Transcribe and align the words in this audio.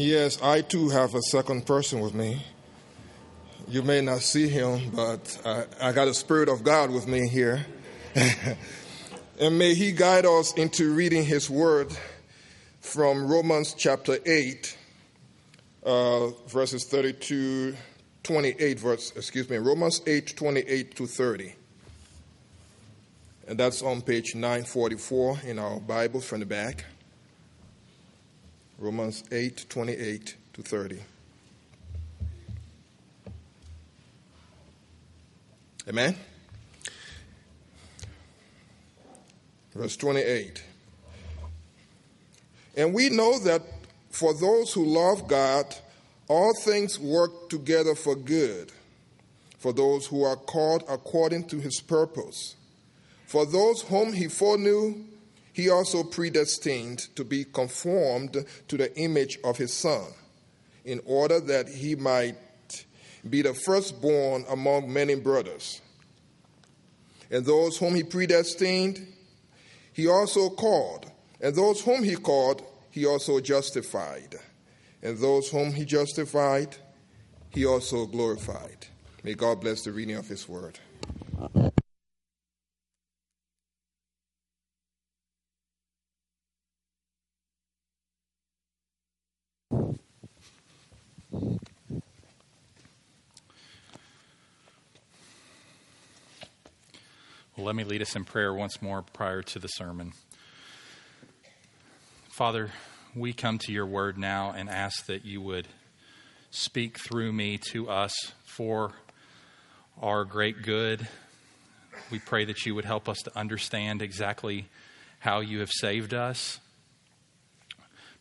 Yes, 0.00 0.40
I 0.40 0.60
too 0.60 0.90
have 0.90 1.16
a 1.16 1.22
second 1.22 1.66
person 1.66 1.98
with 1.98 2.14
me. 2.14 2.40
You 3.66 3.82
may 3.82 4.00
not 4.00 4.20
see 4.20 4.46
him, 4.46 4.92
but 4.94 5.36
I, 5.44 5.64
I 5.88 5.90
got 5.92 6.06
a 6.06 6.14
Spirit 6.14 6.48
of 6.48 6.62
God 6.62 6.92
with 6.92 7.08
me 7.08 7.26
here. 7.26 7.66
and 9.40 9.58
may 9.58 9.74
He 9.74 9.90
guide 9.90 10.24
us 10.24 10.52
into 10.54 10.94
reading 10.94 11.24
His 11.24 11.50
Word 11.50 11.88
from 12.80 13.26
Romans 13.26 13.74
chapter 13.74 14.18
8, 14.24 14.78
uh, 15.82 16.28
verses 16.46 16.84
32, 16.84 17.74
28, 18.22 18.78
verse, 18.78 19.12
excuse 19.16 19.50
me, 19.50 19.56
Romans 19.56 20.00
8, 20.06 20.36
28 20.36 20.94
to 20.94 21.06
30. 21.08 21.54
And 23.48 23.58
that's 23.58 23.82
on 23.82 24.02
page 24.02 24.36
944 24.36 25.40
in 25.44 25.58
our 25.58 25.80
Bible 25.80 26.20
from 26.20 26.38
the 26.38 26.46
back. 26.46 26.84
Romans 28.78 29.24
8, 29.32 29.66
28 29.68 30.36
to 30.52 30.62
30. 30.62 31.00
Amen? 35.88 36.14
Verse 39.74 39.96
28. 39.96 40.62
And 42.76 42.94
we 42.94 43.08
know 43.08 43.40
that 43.40 43.62
for 44.10 44.32
those 44.32 44.72
who 44.72 44.84
love 44.84 45.26
God, 45.26 45.74
all 46.28 46.52
things 46.62 47.00
work 47.00 47.48
together 47.48 47.96
for 47.96 48.14
good, 48.14 48.70
for 49.58 49.72
those 49.72 50.06
who 50.06 50.22
are 50.22 50.36
called 50.36 50.84
according 50.88 51.48
to 51.48 51.58
his 51.58 51.80
purpose. 51.80 52.54
For 53.26 53.44
those 53.44 53.82
whom 53.82 54.12
he 54.12 54.28
foreknew, 54.28 55.04
he 55.58 55.70
also 55.70 56.04
predestined 56.04 57.00
to 57.16 57.24
be 57.24 57.44
conformed 57.44 58.44
to 58.68 58.76
the 58.76 58.96
image 58.96 59.40
of 59.42 59.56
his 59.56 59.74
Son, 59.74 60.06
in 60.84 61.00
order 61.04 61.40
that 61.40 61.68
he 61.68 61.96
might 61.96 62.36
be 63.28 63.42
the 63.42 63.52
firstborn 63.52 64.44
among 64.48 64.92
many 64.92 65.16
brothers. 65.16 65.80
And 67.28 67.44
those 67.44 67.76
whom 67.76 67.96
he 67.96 68.04
predestined, 68.04 69.04
he 69.92 70.06
also 70.06 70.48
called. 70.48 71.10
And 71.40 71.56
those 71.56 71.80
whom 71.80 72.04
he 72.04 72.14
called, 72.14 72.62
he 72.92 73.04
also 73.04 73.40
justified. 73.40 74.36
And 75.02 75.18
those 75.18 75.50
whom 75.50 75.72
he 75.72 75.84
justified, 75.84 76.76
he 77.50 77.66
also 77.66 78.06
glorified. 78.06 78.86
May 79.24 79.34
God 79.34 79.60
bless 79.60 79.82
the 79.82 79.90
reading 79.90 80.14
of 80.14 80.28
his 80.28 80.48
word. 80.48 80.78
Let 97.68 97.76
me 97.76 97.84
lead 97.84 98.00
us 98.00 98.16
in 98.16 98.24
prayer 98.24 98.54
once 98.54 98.80
more 98.80 99.02
prior 99.02 99.42
to 99.42 99.58
the 99.58 99.68
sermon. 99.68 100.14
Father, 102.30 102.70
we 103.14 103.34
come 103.34 103.58
to 103.58 103.72
your 103.72 103.84
word 103.84 104.16
now 104.16 104.54
and 104.56 104.70
ask 104.70 105.04
that 105.04 105.26
you 105.26 105.42
would 105.42 105.68
speak 106.50 106.98
through 106.98 107.30
me 107.30 107.58
to 107.58 107.90
us 107.90 108.14
for 108.46 108.92
our 110.00 110.24
great 110.24 110.62
good. 110.62 111.06
We 112.10 112.20
pray 112.20 112.46
that 112.46 112.64
you 112.64 112.74
would 112.74 112.86
help 112.86 113.06
us 113.06 113.18
to 113.24 113.38
understand 113.38 114.00
exactly 114.00 114.64
how 115.18 115.40
you 115.40 115.60
have 115.60 115.70
saved 115.70 116.14
us. 116.14 116.60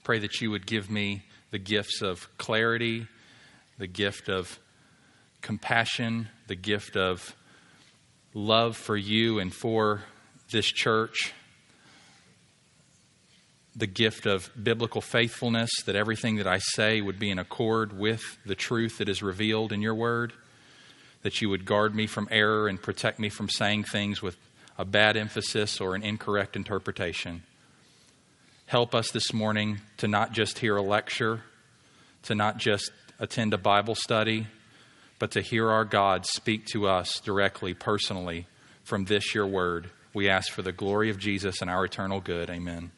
Pray 0.04 0.20
that 0.20 0.42
you 0.42 0.52
would 0.52 0.68
give 0.68 0.92
me 0.92 1.22
the 1.52 1.60
gifts 1.60 2.02
of 2.02 2.28
clarity, 2.38 3.08
the 3.78 3.88
gift 3.88 4.28
of 4.28 4.60
compassion, 5.42 6.28
the 6.48 6.56
gift 6.56 6.98
of 6.98 7.34
love 8.38 8.78
for 8.78 8.96
you 8.96 9.40
and 9.40 9.52
for 9.52 10.04
this 10.52 10.68
church, 10.68 11.34
the 13.76 13.88
gift 13.88 14.28
of 14.28 14.52
biblical 14.62 15.02
faithfulness, 15.02 15.72
that 15.86 15.96
everything 15.96 16.36
that 16.36 16.46
I 16.46 16.60
say 16.60 17.02
would 17.02 17.18
be 17.18 17.32
in 17.32 17.40
accord 17.40 17.98
with 17.98 18.38
the 18.46 18.54
truth 18.54 19.00
that 19.00 19.10
is 19.10 19.24
revealed 19.24 19.72
in 19.72 19.82
your 19.82 19.96
word, 19.96 20.34
that 21.24 21.42
you 21.42 21.50
would 21.50 21.66
guard 21.66 21.96
me 21.96 22.06
from 22.06 22.28
error 22.30 22.68
and 22.68 22.80
protect 22.80 23.20
me 23.20 23.30
from 23.30 23.50
saying 23.50 23.86
things 23.86 24.22
with 24.22 24.38
a 24.78 24.86
bad 24.86 25.18
emphasis 25.18 25.82
or 25.82 25.96
an 25.96 26.04
incorrect 26.04 26.56
interpretation. 26.56 27.42
Help 28.68 28.94
us 28.94 29.10
this 29.10 29.34
morning 29.34 29.82
to 29.98 30.08
not 30.08 30.32
just 30.32 30.60
hear 30.60 30.78
a 30.78 30.82
lecture, 30.84 31.42
to 32.24 32.36
not 32.36 32.58
just 32.58 32.92
attend 33.20 33.56
a 33.56 33.58
Bible 33.58 33.96
study, 33.96 34.46
but 35.20 35.32
to 35.32 35.42
hear 35.42 35.70
our 35.70 35.86
God 35.86 36.26
speak 36.26 36.66
to 36.68 36.88
us 36.88 37.20
directly, 37.20 37.74
personally, 37.74 38.48
from 38.84 39.06
this 39.06 39.34
your 39.34 39.48
word. 39.48 39.90
We 40.14 40.30
ask 40.30 40.52
for 40.52 40.62
the 40.62 40.72
glory 40.72 41.10
of 41.10 41.20
Jesus 41.20 41.62
and 41.62 41.70
our 41.70 41.86
eternal 41.86 42.22
good. 42.22 42.50
Amen. 42.50 42.92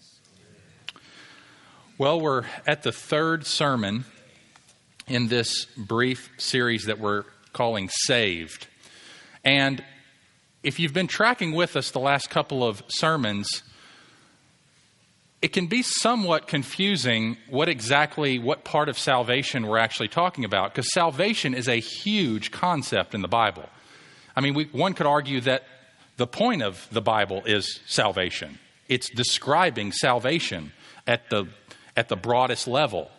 Well, 1.98 2.22
we're 2.22 2.46
at 2.66 2.84
the 2.84 2.92
third 2.92 3.46
sermon 3.46 4.06
in 5.08 5.28
this 5.28 5.66
brief 5.76 6.30
series 6.38 6.86
that 6.86 7.00
we're 7.00 7.26
calling 7.52 7.90
Saved. 7.90 8.68
And 9.44 9.84
if 10.64 10.80
you've 10.80 10.94
been 10.94 11.08
tracking 11.08 11.54
with 11.54 11.76
us 11.76 11.92
the 11.92 12.00
last 12.00 12.30
couple 12.30 12.64
of 12.64 12.84
sermons, 12.88 13.64
it 15.42 15.54
can 15.54 15.68
be 15.68 15.82
somewhat 15.82 16.48
confusing 16.48 17.38
what 17.50 17.70
exactly, 17.70 18.40
what 18.40 18.66
part 18.66 18.90
of 18.90 19.00
salvation 19.00 19.68
we're 19.68 19.78
actually 19.78 20.10
talking 20.10 20.44
about, 20.44 20.74
because 20.74 20.92
salvation 20.92 21.54
is 21.54 21.68
a 21.68 21.80
huge 21.80 22.52
concept 22.52 23.16
in 23.16 23.22
the 23.22 23.28
Bible. 23.28 23.70
I 24.36 24.42
mean, 24.42 24.54
we, 24.54 24.66
one 24.66 24.94
could 24.94 25.06
argue 25.06 25.40
that 25.42 25.64
the 26.18 26.28
point 26.28 26.62
of 26.62 26.88
the 26.92 27.02
Bible 27.02 27.44
is 27.46 27.80
salvation. 27.88 28.60
It's 28.90 29.10
describing 29.10 29.94
salvation 29.94 30.74
at 31.08 31.30
the, 31.30 31.46
at 31.96 32.10
the 32.10 32.18
broadest 32.18 32.68
level. 32.68 33.10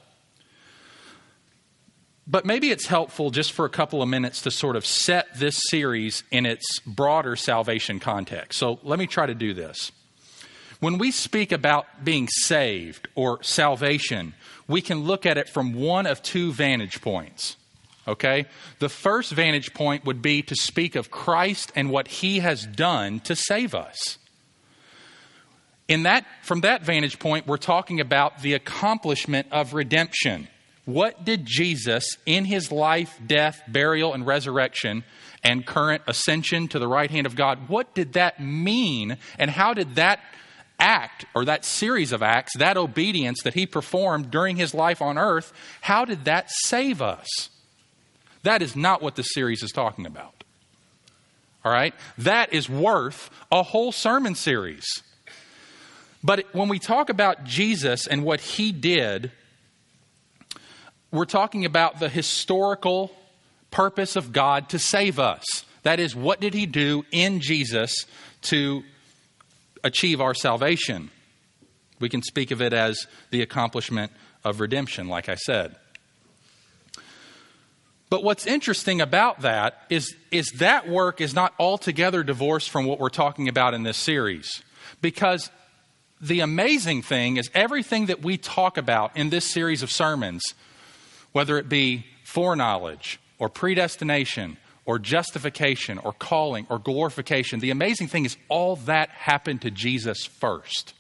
But 2.27 2.45
maybe 2.45 2.71
it's 2.71 2.87
helpful 2.87 3.31
just 3.31 3.53
for 3.53 3.65
a 3.65 3.71
couple 3.71 4.03
of 4.03 4.09
minutes 4.09 4.43
to 4.43 4.51
sort 4.51 4.77
of 4.77 4.85
set 4.85 5.39
this 5.39 5.59
series 5.69 6.23
in 6.31 6.45
its 6.45 6.81
broader 6.81 7.35
salvation 7.35 7.99
context. 7.99 8.59
So 8.59 8.79
let 8.83 8.99
me 8.99 9.07
try 9.07 9.25
to 9.27 9.35
do 9.35 9.55
this. 9.55 9.91
When 10.81 10.97
we 10.97 11.11
speak 11.11 11.53
about 11.53 12.05
being 12.05 12.27
saved 12.29 13.09
or 13.15 13.43
salvation, 13.43 14.35
we 14.67 14.81
can 14.81 15.05
look 15.05 15.27
at 15.27 15.37
it 15.37 15.49
from 15.49 15.75
one 15.75 16.07
of 16.07 16.23
two 16.23 16.53
vantage 16.53 17.03
points. 17.03 17.57
Okay? 18.09 18.47
The 18.79 18.89
first 18.89 19.31
vantage 19.31 19.75
point 19.75 20.07
would 20.07 20.23
be 20.23 20.43
to 20.43 20.55
speak 20.55 20.97
of 20.97 21.11
Christ 21.11 21.71
and 21.77 21.91
what 21.91 22.09
he 22.09 22.41
has 22.41 22.65
done 22.65 23.21
to 23.21 23.37
save 23.37 23.75
us. 23.75 24.17
In 25.87 26.05
that, 26.05 26.25
from 26.43 26.63
that 26.63 26.83
vantage 26.83 27.19
point, 27.19 27.47
we're 27.47 27.59
talking 27.59 28.01
about 28.01 28.41
the 28.41 28.55
accomplishment 28.55 29.49
of 29.51 29.75
redemption. 29.75 30.49
What 30.87 31.25
did 31.25 31.45
Jesus, 31.45 32.17
in 32.25 32.47
his 32.47 32.73
life, 32.73 33.21
death, 33.27 33.61
burial, 33.69 34.15
and 34.15 34.27
resurrection, 34.27 35.05
and 35.43 35.67
current 35.67 36.03
ascension 36.07 36.69
to 36.69 36.79
the 36.79 36.89
right 36.89 37.11
hand 37.11 37.27
of 37.27 37.37
God, 37.37 37.69
what 37.69 37.95
did 37.95 38.15
that 38.15 38.41
mean, 38.41 39.19
and 39.39 39.51
how 39.51 39.75
did 39.75 39.97
that 39.97 40.21
act 40.81 41.25
or 41.35 41.45
that 41.45 41.65
series 41.65 42.13
of 42.13 42.23
acts, 42.23 42.57
that 42.57 42.77
obedience 42.77 43.43
that 43.43 43.55
he 43.55 43.67
performed 43.67 44.31
during 44.31 44.57
his 44.57 44.75
life 44.75 45.01
on 45.03 45.19
earth, 45.19 45.53
how 45.83 46.05
did 46.05 46.25
that 46.25 46.51
save 46.51 47.01
us? 47.03 47.51
That 48.43 48.63
is 48.63 48.75
not 48.75 49.03
what 49.03 49.17
this 49.17 49.29
series 49.33 49.63
is 49.63 49.71
talking 49.71 50.07
about. 50.07 50.45
All 51.65 51.73
right? 51.73 51.95
That 52.19 52.53
is 52.53 52.69
worth 52.69 53.31
a 53.53 53.63
whole 53.63 53.93
sermon 53.93 54.35
series. 54.35 55.03
But 56.23 56.47
when 56.55 56.69
we 56.69 56.79
talk 56.79 57.09
about 57.09 57.45
Jesus 57.45 58.07
and 58.07 58.25
what 58.25 58.41
he 58.41 58.73
did, 58.73 59.33
we're 61.11 61.25
talking 61.25 61.65
about 61.65 61.99
the 61.99 62.09
historical 62.09 63.13
purpose 63.71 64.17
of 64.17 64.33
God 64.33 64.69
to 64.71 64.79
save 64.79 65.19
us. 65.19 65.45
That 65.83 66.01
is, 66.01 66.15
what 66.15 66.41
did 66.41 66.55
he 66.55 66.67
do 66.67 67.05
in 67.11 67.41
Jesus 67.41 67.95
to 68.43 68.83
achieve 69.85 70.21
our 70.21 70.35
salvation. 70.35 71.11
We 71.99 72.09
can 72.09 72.23
speak 72.23 72.51
of 72.51 72.63
it 72.63 72.73
as 72.73 73.07
the 73.31 73.43
accomplishment 73.43 74.13
of 74.45 74.61
redemption, 74.61 75.09
like 75.09 75.29
I 75.29 75.35
said. 75.35 75.77
But 78.09 78.25
what's 78.25 78.47
interesting 78.47 79.01
about 79.01 79.43
that 79.43 79.83
is, 79.89 80.17
is 80.33 80.51
that 80.57 80.89
work 80.89 81.21
is 81.21 81.33
not 81.33 81.55
altogether 81.59 82.25
divorced 82.25 82.71
from 82.71 82.85
what 82.85 82.99
we're 82.99 83.09
talking 83.09 83.49
about 83.49 83.73
in 83.73 83.85
this 83.85 83.97
series. 83.97 84.63
Because 85.01 85.49
the 86.21 86.41
amazing 86.41 87.03
thing 87.03 87.37
is 87.37 87.51
everything 87.55 88.07
that 88.07 88.23
we 88.23 88.37
talk 88.37 88.77
about 88.77 89.17
in 89.17 89.31
this 89.31 89.45
series 89.45 89.83
of 89.83 89.93
sermons, 89.93 90.43
whether 91.33 91.57
it 91.57 91.69
be 91.69 92.05
foreknowledge 92.25 93.21
or 93.39 93.49
predestination 93.49 94.57
or 94.85 94.99
justification 94.99 95.99
or 95.99 96.13
calling 96.13 96.67
or 96.69 96.79
glorification. 96.79 97.61
The 97.61 97.71
amazing 97.71 98.09
thing 98.09 98.25
is, 98.25 98.37
all 98.49 98.77
that 98.77 99.11
happened 99.11 99.63
to 99.63 99.71
Jesus 99.71 100.25
first. 100.25 100.95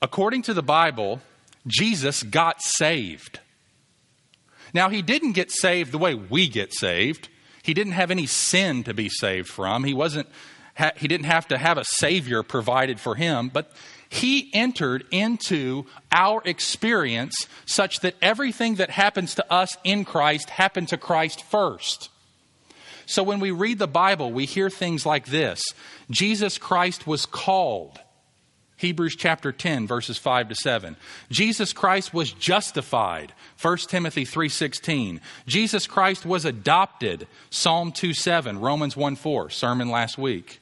According 0.00 0.42
to 0.42 0.54
the 0.54 0.62
Bible, 0.62 1.20
Jesus 1.66 2.22
got 2.22 2.62
saved. 2.62 3.40
Now, 4.74 4.88
he 4.88 5.02
didn't 5.02 5.32
get 5.32 5.50
saved 5.50 5.92
the 5.92 5.98
way 5.98 6.14
we 6.14 6.48
get 6.48 6.74
saved. 6.74 7.28
He 7.62 7.74
didn't 7.74 7.92
have 7.92 8.10
any 8.10 8.26
sin 8.26 8.82
to 8.84 8.94
be 8.94 9.08
saved 9.08 9.48
from. 9.48 9.84
He 9.84 9.94
wasn't 9.94 10.28
he 10.96 11.06
didn't 11.06 11.26
have 11.26 11.48
to 11.48 11.58
have 11.58 11.76
a 11.76 11.84
savior 11.84 12.42
provided 12.42 12.98
for 12.98 13.14
him, 13.14 13.50
but 13.52 13.72
he 14.12 14.50
entered 14.52 15.06
into 15.10 15.86
our 16.12 16.42
experience 16.44 17.46
such 17.64 18.00
that 18.00 18.14
everything 18.20 18.74
that 18.74 18.90
happens 18.90 19.34
to 19.36 19.52
us 19.52 19.78
in 19.84 20.04
Christ 20.04 20.50
happened 20.50 20.88
to 20.88 20.98
Christ 20.98 21.42
first. 21.42 22.10
So 23.06 23.22
when 23.22 23.40
we 23.40 23.50
read 23.52 23.78
the 23.78 23.88
Bible, 23.88 24.30
we 24.30 24.44
hear 24.44 24.68
things 24.68 25.06
like 25.06 25.26
this 25.26 25.62
Jesus 26.10 26.58
Christ 26.58 27.06
was 27.06 27.24
called. 27.24 28.00
Hebrews 28.76 29.16
chapter 29.16 29.50
10 29.50 29.86
verses 29.86 30.18
5 30.18 30.50
to 30.50 30.54
7. 30.56 30.96
Jesus 31.30 31.72
Christ 31.72 32.12
was 32.12 32.32
justified. 32.32 33.32
1 33.56 33.88
Timothy 33.88 34.26
3:16. 34.26 35.22
Jesus 35.46 35.86
Christ 35.86 36.26
was 36.26 36.44
adopted. 36.44 37.26
Psalm 37.48 37.92
2:7, 37.92 38.60
Romans 38.60 38.94
1:4, 38.94 39.48
sermon 39.48 39.88
last 39.88 40.18
week. 40.18 40.61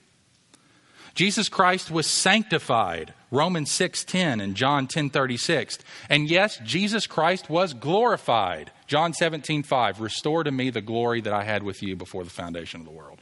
Jesus 1.14 1.48
Christ 1.48 1.90
was 1.90 2.06
sanctified. 2.06 3.14
Romans 3.30 3.70
6:10 3.70 4.40
and 4.40 4.54
John 4.54 4.86
10:36. 4.86 5.78
And 6.08 6.28
yes, 6.28 6.58
Jesus 6.64 7.06
Christ 7.06 7.48
was 7.48 7.74
glorified. 7.74 8.72
John 8.86 9.12
17:5, 9.12 10.00
restore 10.00 10.44
to 10.44 10.50
me 10.50 10.70
the 10.70 10.80
glory 10.80 11.20
that 11.20 11.32
I 11.32 11.44
had 11.44 11.62
with 11.62 11.82
you 11.82 11.96
before 11.96 12.24
the 12.24 12.30
foundation 12.30 12.80
of 12.80 12.86
the 12.86 12.92
world. 12.92 13.20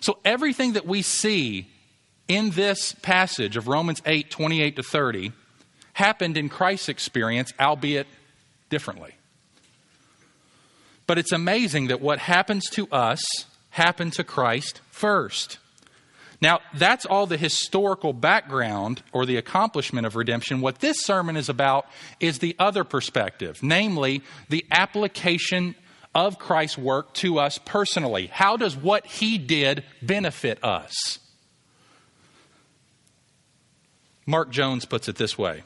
So 0.00 0.18
everything 0.24 0.72
that 0.72 0.86
we 0.86 1.02
see 1.02 1.68
in 2.28 2.50
this 2.50 2.92
passage 3.02 3.56
of 3.56 3.68
Romans 3.68 4.00
8:28 4.04 4.76
to 4.76 4.82
30 4.82 5.32
happened 5.94 6.36
in 6.36 6.48
Christ's 6.48 6.88
experience, 6.88 7.52
albeit 7.58 8.06
differently. 8.68 9.14
But 11.06 11.18
it's 11.18 11.32
amazing 11.32 11.88
that 11.88 12.00
what 12.00 12.20
happens 12.20 12.70
to 12.70 12.88
us 12.90 13.20
happened 13.70 14.12
to 14.14 14.24
Christ 14.24 14.80
first. 14.90 15.58
Now, 16.42 16.60
that's 16.74 17.04
all 17.04 17.26
the 17.26 17.36
historical 17.36 18.12
background 18.12 19.02
or 19.12 19.26
the 19.26 19.36
accomplishment 19.36 20.06
of 20.06 20.16
redemption. 20.16 20.62
What 20.62 20.78
this 20.78 21.02
sermon 21.02 21.36
is 21.36 21.50
about 21.50 21.86
is 22.18 22.38
the 22.38 22.56
other 22.58 22.82
perspective, 22.82 23.62
namely 23.62 24.22
the 24.48 24.64
application 24.70 25.74
of 26.14 26.38
Christ's 26.38 26.78
work 26.78 27.12
to 27.14 27.38
us 27.38 27.58
personally. 27.58 28.26
How 28.28 28.56
does 28.56 28.74
what 28.74 29.06
he 29.06 29.36
did 29.36 29.84
benefit 30.02 30.62
us? 30.64 31.18
Mark 34.26 34.50
Jones 34.50 34.84
puts 34.84 35.08
it 35.08 35.16
this 35.16 35.36
way 35.36 35.62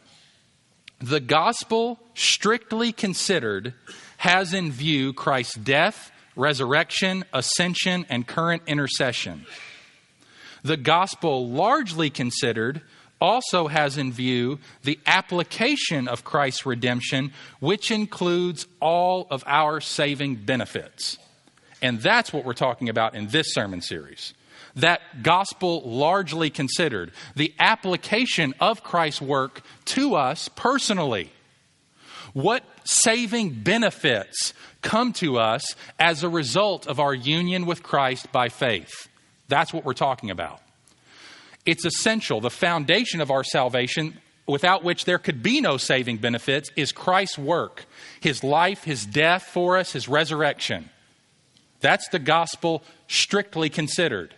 The 0.98 1.20
gospel, 1.20 2.00
strictly 2.14 2.92
considered, 2.92 3.74
has 4.16 4.52
in 4.52 4.72
view 4.72 5.12
Christ's 5.12 5.54
death, 5.54 6.10
resurrection, 6.34 7.24
ascension, 7.32 8.06
and 8.08 8.26
current 8.26 8.62
intercession. 8.66 9.46
The 10.64 10.76
gospel, 10.76 11.48
largely 11.48 12.10
considered, 12.10 12.80
also 13.20 13.68
has 13.68 13.96
in 13.96 14.12
view 14.12 14.58
the 14.82 14.98
application 15.06 16.08
of 16.08 16.24
Christ's 16.24 16.66
redemption, 16.66 17.32
which 17.60 17.90
includes 17.90 18.66
all 18.80 19.26
of 19.30 19.44
our 19.46 19.80
saving 19.80 20.36
benefits. 20.36 21.18
And 21.80 22.00
that's 22.00 22.32
what 22.32 22.44
we're 22.44 22.54
talking 22.54 22.88
about 22.88 23.14
in 23.14 23.28
this 23.28 23.52
sermon 23.52 23.80
series 23.80 24.34
that 24.76 25.22
gospel 25.22 25.82
largely 25.82 26.50
considered, 26.50 27.12
the 27.36 27.54
application 27.58 28.54
of 28.58 28.82
Christ's 28.82 29.22
work 29.22 29.62
to 29.84 30.16
us 30.16 30.48
personally. 30.48 31.30
What 32.32 32.64
saving 32.84 33.62
benefits 33.62 34.52
come 34.82 35.12
to 35.14 35.38
us 35.38 35.76
as 36.00 36.24
a 36.24 36.28
result 36.28 36.88
of 36.88 36.98
our 36.98 37.14
union 37.14 37.66
with 37.66 37.84
Christ 37.84 38.32
by 38.32 38.48
faith? 38.48 39.08
That's 39.48 39.72
what 39.72 39.84
we're 39.84 39.94
talking 39.94 40.30
about. 40.30 40.60
It's 41.66 41.84
essential. 41.84 42.40
The 42.40 42.50
foundation 42.50 43.20
of 43.20 43.30
our 43.30 43.44
salvation, 43.44 44.18
without 44.46 44.84
which 44.84 45.04
there 45.04 45.18
could 45.18 45.42
be 45.42 45.60
no 45.60 45.76
saving 45.76 46.18
benefits, 46.18 46.70
is 46.76 46.92
Christ's 46.92 47.38
work, 47.38 47.86
his 48.20 48.44
life, 48.44 48.84
his 48.84 49.06
death 49.06 49.44
for 49.44 49.76
us, 49.76 49.92
his 49.92 50.08
resurrection. 50.08 50.90
That's 51.80 52.08
the 52.08 52.18
gospel 52.18 52.82
strictly 53.08 53.68
considered. 53.68 54.34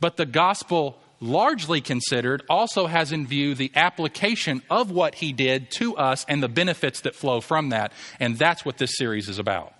But 0.00 0.16
the 0.16 0.26
gospel, 0.26 0.98
largely 1.20 1.80
considered, 1.80 2.42
also 2.48 2.86
has 2.86 3.12
in 3.12 3.26
view 3.26 3.54
the 3.54 3.72
application 3.74 4.62
of 4.70 4.90
what 4.90 5.16
he 5.16 5.32
did 5.32 5.70
to 5.72 5.96
us 5.96 6.24
and 6.28 6.42
the 6.42 6.48
benefits 6.48 7.00
that 7.00 7.14
flow 7.14 7.40
from 7.40 7.70
that. 7.70 7.92
And 8.18 8.38
that's 8.38 8.64
what 8.64 8.78
this 8.78 8.96
series 8.96 9.28
is 9.28 9.38
about. 9.38 9.74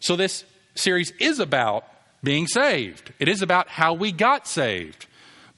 So, 0.00 0.16
this 0.16 0.44
series 0.74 1.12
is 1.20 1.38
about 1.38 1.84
being 2.22 2.46
saved, 2.46 3.12
it 3.18 3.28
is 3.28 3.42
about 3.42 3.68
how 3.68 3.94
we 3.94 4.12
got 4.12 4.46
saved. 4.46 5.06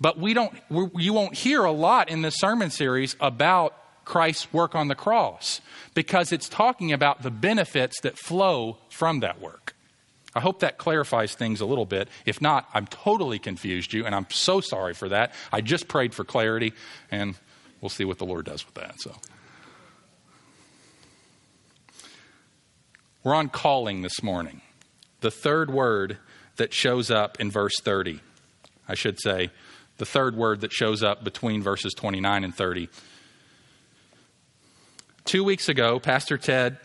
But 0.01 0.19
we 0.19 0.35
don't, 0.35 0.53
you 0.97 1.13
won't 1.13 1.35
hear 1.35 1.65
a 1.65 1.73
lot 1.73 2.09
in 2.09 2.23
this 2.23 2.37
sermon 2.37 2.71
series 2.71 3.17
about 3.21 3.75
Christ's 4.05 4.53
work 4.53 4.75
on 4.75 4.89
the 4.89 4.95
cross 4.95 5.61
because 5.95 6.33
it's 6.33 6.49
talking 6.49 6.93
about 6.93 7.23
the 7.23 7.31
benefits 7.31 8.01
that 8.03 8.19
flow 8.19 8.79
from 8.91 9.21
that 9.21 9.41
work. 9.41 9.75
I 10.35 10.41
hope 10.41 10.61
that 10.61 10.79
clarifies 10.79 11.35
things 11.35 11.61
a 11.61 11.67
little 11.67 11.87
bit. 11.87 12.09
If 12.27 12.41
not, 12.41 12.69
I'm 12.75 12.87
totally 12.87 13.39
confused 13.39 13.93
you, 13.93 14.05
and 14.05 14.15
I'm 14.15 14.27
so 14.31 14.61
sorry 14.61 14.93
for 14.93 15.09
that. 15.11 15.33
I 15.53 15.61
just 15.61 15.87
prayed 15.87 16.13
for 16.13 16.25
clarity, 16.25 16.73
and 17.11 17.37
we'll 17.81 17.89
see 17.89 18.05
what 18.05 18.19
the 18.19 18.27
Lord 18.27 18.45
does 18.45 18.67
with 18.67 18.75
that. 18.75 19.01
So. 19.01 19.15
We're 23.23 23.35
on 23.35 23.49
calling 23.49 24.03
this 24.03 24.23
morning. 24.23 24.61
The 25.21 25.31
third 25.31 25.71
word 25.71 26.19
that 26.57 26.73
shows 26.73 27.11
up 27.11 27.41
in 27.41 27.51
verse 27.51 27.75
30. 27.83 28.21
I 28.89 28.95
should 28.95 29.21
say, 29.21 29.51
the 29.99 30.07
third 30.07 30.37
word 30.37 30.61
that 30.63 30.73
shows 30.73 31.03
up 31.03 31.25
between 31.25 31.63
verses 31.63 31.95
29 31.95 32.45
and 32.45 32.55
30. 32.55 32.89
Two 35.25 35.45
weeks 35.45 35.69
ago, 35.69 35.99
Pastor 35.99 36.37
Ted 36.37 36.77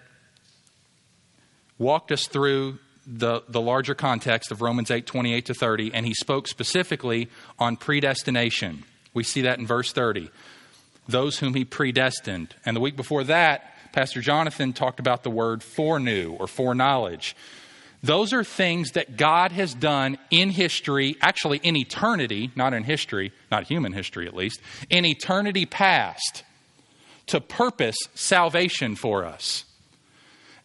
walked 1.78 2.12
us 2.12 2.28
through 2.28 2.80
the, 3.06 3.42
the 3.50 3.62
larger 3.62 3.96
context 3.96 4.52
of 4.52 4.62
Romans 4.62 4.92
8 4.92 5.06
28 5.06 5.46
to 5.48 5.54
30, 5.54 5.94
and 5.94 6.06
he 6.06 6.14
spoke 6.14 6.48
specifically 6.48 7.30
on 7.58 7.76
predestination. 7.76 8.84
We 9.14 9.24
see 9.24 9.42
that 9.42 9.58
in 9.58 9.66
verse 9.66 9.92
30. 9.92 10.30
Those 11.08 11.40
whom 11.40 11.56
he 11.56 11.66
predestined. 11.66 12.56
And 12.66 12.76
the 12.76 12.82
week 12.82 12.96
before 12.96 13.24
that, 13.24 13.74
Pastor 13.92 14.22
Jonathan 14.22 14.74
talked 14.74 15.00
about 15.00 15.24
the 15.24 15.32
word 15.32 15.64
foreknew 15.64 16.38
or 16.40 16.46
foreknowledge. 16.46 17.36
Those 18.02 18.32
are 18.32 18.44
things 18.44 18.92
that 18.92 19.18
God 19.18 19.52
has 19.52 19.74
done 19.74 20.18
in 20.32 20.52
history, 20.52 21.18
actually 21.22 21.58
in 21.58 21.76
eternity, 21.76 22.52
not 22.56 22.74
in 22.74 22.84
history, 22.84 23.34
not 23.52 23.66
human 23.66 23.92
history 23.92 24.26
at 24.26 24.34
least, 24.34 24.62
in 24.90 25.06
eternity 25.06 25.66
past, 25.66 26.44
to 27.28 27.42
purpose 27.42 27.98
salvation 28.16 28.96
for 28.96 29.26
us. 29.26 29.66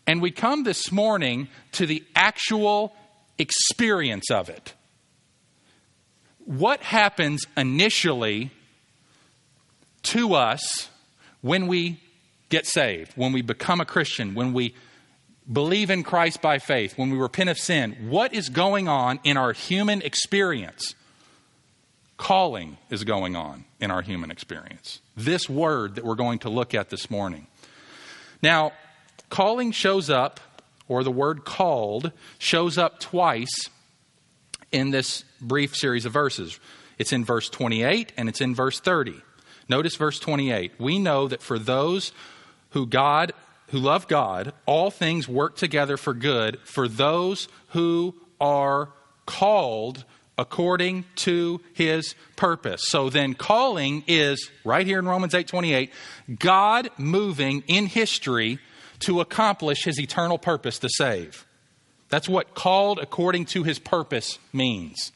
And 0.07 0.23
we 0.23 0.31
come 0.31 0.62
this 0.62 0.93
morning 0.93 1.49
to 1.73 1.87
the 1.87 2.05
actual 2.14 2.95
experience 3.38 4.31
of 4.31 4.49
it. 4.49 4.75
What 6.45 6.81
happens 6.81 7.45
initially 7.57 8.50
to 10.05 10.35
us 10.35 10.88
when 11.41 11.67
we 11.67 12.00
get 12.49 12.67
saved, 12.67 13.12
when 13.17 13.33
we 13.33 13.43
become 13.43 13.81
a 13.81 13.87
Christian, 13.87 14.35
when 14.35 14.53
we 14.53 14.75
believe 15.50 15.90
in 15.90 16.02
Christ 16.02 16.40
by 16.40 16.58
faith, 16.58 16.96
when 16.96 17.10
we 17.10 17.18
repent 17.18 17.50
of 17.50 17.58
sin? 17.58 18.08
What 18.08 18.32
is 18.34 18.48
going 18.48 18.88
on 18.88 19.20
in 19.24 19.36
our 19.36 19.52
human 19.52 20.02
experience? 20.02 20.94
Calling 22.16 22.78
is 22.90 23.04
going 23.04 23.36
on 23.36 23.64
in 23.80 23.90
our 23.90 24.02
human 24.02 24.30
experience. 24.30 25.00
This 25.16 25.48
word 25.48 25.96
that 25.96 26.04
we're 26.04 26.14
going 26.14 26.38
to 26.40 26.48
look 26.48 26.74
at 26.74 26.90
this 26.90 27.10
morning. 27.10 27.46
Now, 28.40 28.72
Calling 29.34 29.72
shows 29.72 30.10
up, 30.10 30.38
or 30.86 31.02
the 31.02 31.10
word 31.10 31.44
called 31.44 32.12
shows 32.38 32.78
up 32.78 33.00
twice 33.00 33.68
in 34.70 34.92
this 34.92 35.24
brief 35.40 35.74
series 35.74 36.04
of 36.04 36.12
verses. 36.12 36.60
It's 36.98 37.12
in 37.12 37.24
verse 37.24 37.48
28 37.48 38.12
and 38.16 38.28
it's 38.28 38.40
in 38.40 38.54
verse 38.54 38.78
30. 38.78 39.14
Notice 39.68 39.96
verse 39.96 40.20
28. 40.20 40.72
We 40.78 41.00
know 41.00 41.26
that 41.26 41.42
for 41.42 41.58
those 41.58 42.12
who 42.70 42.86
God 42.86 43.32
who 43.75 43.81
love 43.81 44.07
God, 44.07 44.52
all 44.66 44.88
things 44.88 45.26
work 45.26 45.57
together 45.57 45.97
for 45.97 46.14
good 46.14 46.61
for 46.62 46.87
those 46.87 47.49
who 47.71 48.14
are 48.40 48.90
called 49.26 50.04
according 50.38 51.04
to 51.16 51.61
his 51.73 52.14
purpose. 52.37 52.85
So 52.87 53.11
then 53.11 53.35
calling 53.35 54.04
is 54.07 54.49
right 54.64 54.87
here 54.87 55.00
in 55.00 55.07
Romans 55.07 55.35
8:28, 55.35 55.90
God 56.38 56.88
moving 56.99 57.64
in 57.66 57.87
history 57.87 58.61
to 59.00 59.21
accomplish 59.21 59.83
his 59.83 59.99
eternal 59.99 60.38
purpose 60.38 60.78
to 60.78 60.88
save. 60.88 61.45
That's 62.11 62.28
what 62.28 62.54
called 62.54 63.00
according 63.00 63.47
to 63.47 63.64
his 63.64 63.81
purpose 63.81 64.38
means. 64.52 65.11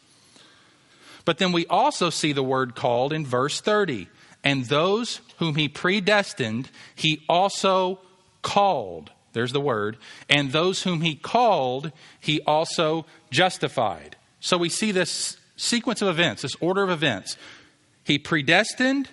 But 1.25 1.39
then 1.39 1.53
we 1.53 1.65
also 1.67 2.11
see 2.11 2.33
the 2.33 2.43
word 2.43 2.75
called 2.75 3.13
in 3.13 3.25
verse 3.25 3.61
30. 3.61 4.09
And 4.43 4.65
those 4.65 5.21
whom 5.39 5.55
he 5.55 5.69
predestined, 5.69 6.71
he 6.97 7.23
also 7.29 8.01
called. 8.43 9.11
There's 9.33 9.53
the 9.53 9.61
word. 9.61 9.99
And 10.29 10.53
those 10.53 10.83
whom 10.83 11.01
he 11.01 11.15
called, 11.15 11.93
he 12.21 12.41
also 12.43 13.07
justified. 13.31 14.17
So 14.41 14.57
we 14.59 14.69
see 14.69 14.93
this 14.93 15.37
sequence 15.57 16.03
of 16.03 16.09
events, 16.09 16.43
this 16.43 16.55
order 16.61 16.83
of 16.83 16.91
events. 16.91 17.37
He 18.05 18.19
predestined, 18.19 19.09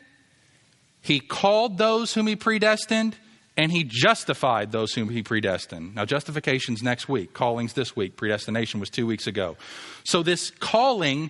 he 1.02 1.20
called 1.20 1.78
those 1.78 2.14
whom 2.14 2.28
he 2.28 2.36
predestined, 2.36 3.18
and 3.58 3.72
he 3.72 3.84
justified 3.84 4.72
those 4.72 4.94
whom 4.94 5.10
he 5.10 5.24
predestined. 5.24 5.96
Now, 5.96 6.06
justification's 6.06 6.84
next 6.84 7.08
week, 7.08 7.34
calling's 7.34 7.74
this 7.74 7.96
week, 7.96 8.18
predestination 8.18 8.80
was 8.80 8.90
two 8.90 9.06
weeks 9.06 9.28
ago. 9.28 9.58
So, 10.04 10.24
this 10.24 10.52
calling 10.52 11.30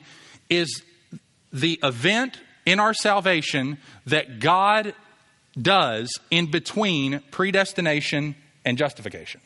is 0.50 0.84
the 1.52 1.80
event 1.84 2.40
in 2.66 2.80
our 2.80 2.94
salvation 2.94 3.78
that 4.06 4.40
God 4.40 4.94
does 5.60 6.12
in 6.30 6.52
between 6.52 7.22
predestination 7.32 8.36
and 8.64 8.78
justification. 8.78 9.42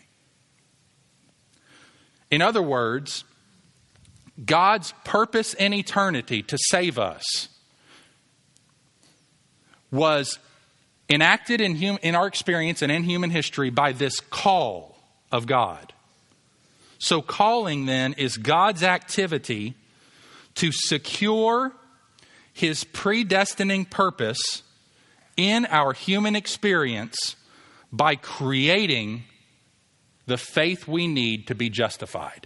In 2.32 2.42
other 2.42 2.62
words, 2.62 3.24
God's 4.44 4.94
purpose 5.04 5.54
in 5.54 5.74
eternity 5.74 6.44
to 6.44 6.58
save 6.58 6.98
us 6.98 7.50
was 9.92 10.40
enacted 11.10 11.62
in, 11.62 11.76
hum, 11.76 11.98
in 12.02 12.16
our 12.16 12.28
experience 12.28 12.82
and 12.82 12.92
in 12.92 13.04
human 13.04 13.32
history 13.32 13.70
by 13.70 13.92
this 13.92 14.20
call 14.20 14.98
of 15.32 15.48
God. 15.48 15.94
So, 17.00 17.22
calling 17.22 17.86
then 17.86 18.14
is 18.14 18.38
God's 18.38 18.84
activity 18.84 19.74
to 20.56 20.72
secure 20.72 21.72
his 22.54 22.84
predestining 22.84 23.90
purpose 23.90 24.64
in 25.40 25.66
our 25.68 25.94
human 25.94 26.36
experience 26.36 27.38
by 27.94 28.16
creating 28.16 29.24
the 30.26 30.38
faith 30.38 30.86
we 30.86 31.08
need 31.08 31.48
to 31.48 31.56
be 31.56 31.70
justified. 31.70 32.46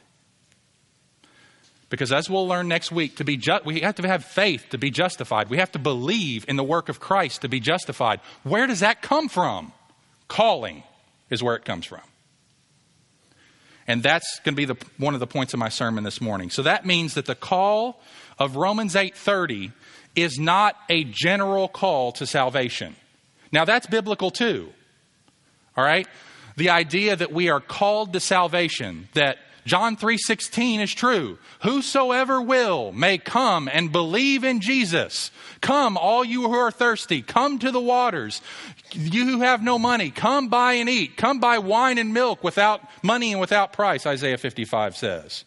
Because 1.89 2.11
as 2.11 2.29
we'll 2.29 2.47
learn 2.47 2.67
next 2.67 2.91
week, 2.91 3.17
to 3.17 3.23
be 3.23 3.35
ju- 3.35 3.59
we 3.65 3.81
have 3.81 3.95
to 3.95 4.07
have 4.07 4.23
faith 4.23 4.67
to 4.69 4.77
be 4.77 4.91
justified. 4.91 5.49
We 5.49 5.57
have 5.57 5.71
to 5.71 5.79
believe 5.79 6.45
in 6.47 6.55
the 6.55 6.63
work 6.63 6.87
of 6.87 6.99
Christ 6.99 7.41
to 7.41 7.49
be 7.49 7.59
justified. 7.59 8.19
Where 8.43 8.67
does 8.67 8.81
that 8.81 9.01
come 9.01 9.27
from? 9.27 9.73
Calling 10.27 10.83
is 11.31 11.41
where 11.41 11.55
it 11.55 11.65
comes 11.65 11.87
from. 11.87 12.01
And 13.87 14.03
that's 14.03 14.39
going 14.43 14.53
to 14.53 14.55
be 14.55 14.65
the, 14.65 14.77
one 14.97 15.15
of 15.15 15.19
the 15.19 15.27
points 15.27 15.53
of 15.53 15.59
my 15.59 15.69
sermon 15.69 16.03
this 16.03 16.21
morning. 16.21 16.51
So 16.51 16.61
that 16.61 16.85
means 16.85 17.15
that 17.15 17.25
the 17.25 17.35
call 17.35 17.99
of 18.37 18.55
Romans 18.55 18.93
8:30 18.95 19.71
is 20.15 20.39
not 20.39 20.75
a 20.89 21.03
general 21.03 21.67
call 21.67 22.11
to 22.13 22.25
salvation. 22.25 22.95
Now 23.51 23.65
that's 23.65 23.87
biblical 23.87 24.31
too. 24.31 24.69
All 25.75 25.83
right? 25.83 26.07
The 26.55 26.69
idea 26.69 27.15
that 27.15 27.31
we 27.31 27.49
are 27.49 27.59
called 27.59 28.13
to 28.13 28.19
salvation, 28.19 29.07
that 29.13 29.37
John 29.65 29.95
3:16 29.95 30.81
is 30.81 30.93
true. 30.93 31.39
Whosoever 31.61 32.41
will 32.41 32.91
may 32.91 33.17
come 33.17 33.69
and 33.71 33.91
believe 33.91 34.43
in 34.43 34.59
Jesus. 34.59 35.31
Come 35.61 35.97
all 35.97 36.23
you 36.23 36.43
who 36.43 36.53
are 36.53 36.71
thirsty, 36.71 37.21
come 37.21 37.59
to 37.59 37.71
the 37.71 37.79
waters. 37.79 38.41
You 38.91 39.25
who 39.25 39.39
have 39.39 39.63
no 39.63 39.79
money, 39.79 40.11
come 40.11 40.49
buy 40.49 40.73
and 40.73 40.89
eat. 40.89 41.15
Come 41.15 41.39
buy 41.39 41.59
wine 41.59 41.97
and 41.97 42.13
milk 42.13 42.43
without 42.43 42.81
money 43.01 43.31
and 43.31 43.39
without 43.39 43.73
price, 43.73 44.05
Isaiah 44.05 44.37
55 44.37 44.97
says. 44.97 45.45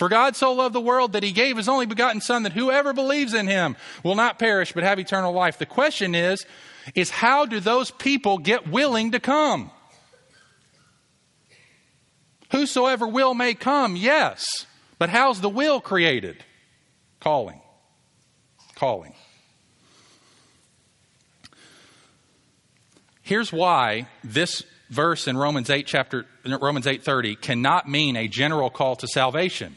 For 0.00 0.08
God 0.08 0.34
so 0.34 0.54
loved 0.54 0.74
the 0.74 0.80
world 0.80 1.12
that 1.12 1.22
he 1.22 1.30
gave 1.30 1.58
his 1.58 1.68
only 1.68 1.84
begotten 1.84 2.22
son 2.22 2.44
that 2.44 2.54
whoever 2.54 2.94
believes 2.94 3.34
in 3.34 3.46
him 3.46 3.76
will 4.02 4.14
not 4.14 4.38
perish 4.38 4.72
but 4.72 4.82
have 4.82 4.98
eternal 4.98 5.30
life. 5.30 5.58
The 5.58 5.66
question 5.66 6.14
is 6.14 6.46
is 6.94 7.10
how 7.10 7.44
do 7.44 7.60
those 7.60 7.90
people 7.90 8.38
get 8.38 8.66
willing 8.66 9.10
to 9.10 9.20
come? 9.20 9.70
Whosoever 12.50 13.06
will 13.06 13.34
may 13.34 13.52
come, 13.52 13.94
yes. 13.94 14.46
But 14.98 15.10
how's 15.10 15.42
the 15.42 15.50
will 15.50 15.82
created? 15.82 16.42
Calling. 17.20 17.60
Calling. 18.76 19.12
Here's 23.20 23.52
why 23.52 24.08
this 24.24 24.62
verse 24.88 25.28
in 25.28 25.36
Romans 25.36 25.68
8 25.68 25.86
chapter 25.86 26.24
Romans 26.46 26.86
8:30 26.86 27.38
cannot 27.38 27.86
mean 27.86 28.16
a 28.16 28.28
general 28.28 28.70
call 28.70 28.96
to 28.96 29.06
salvation 29.06 29.76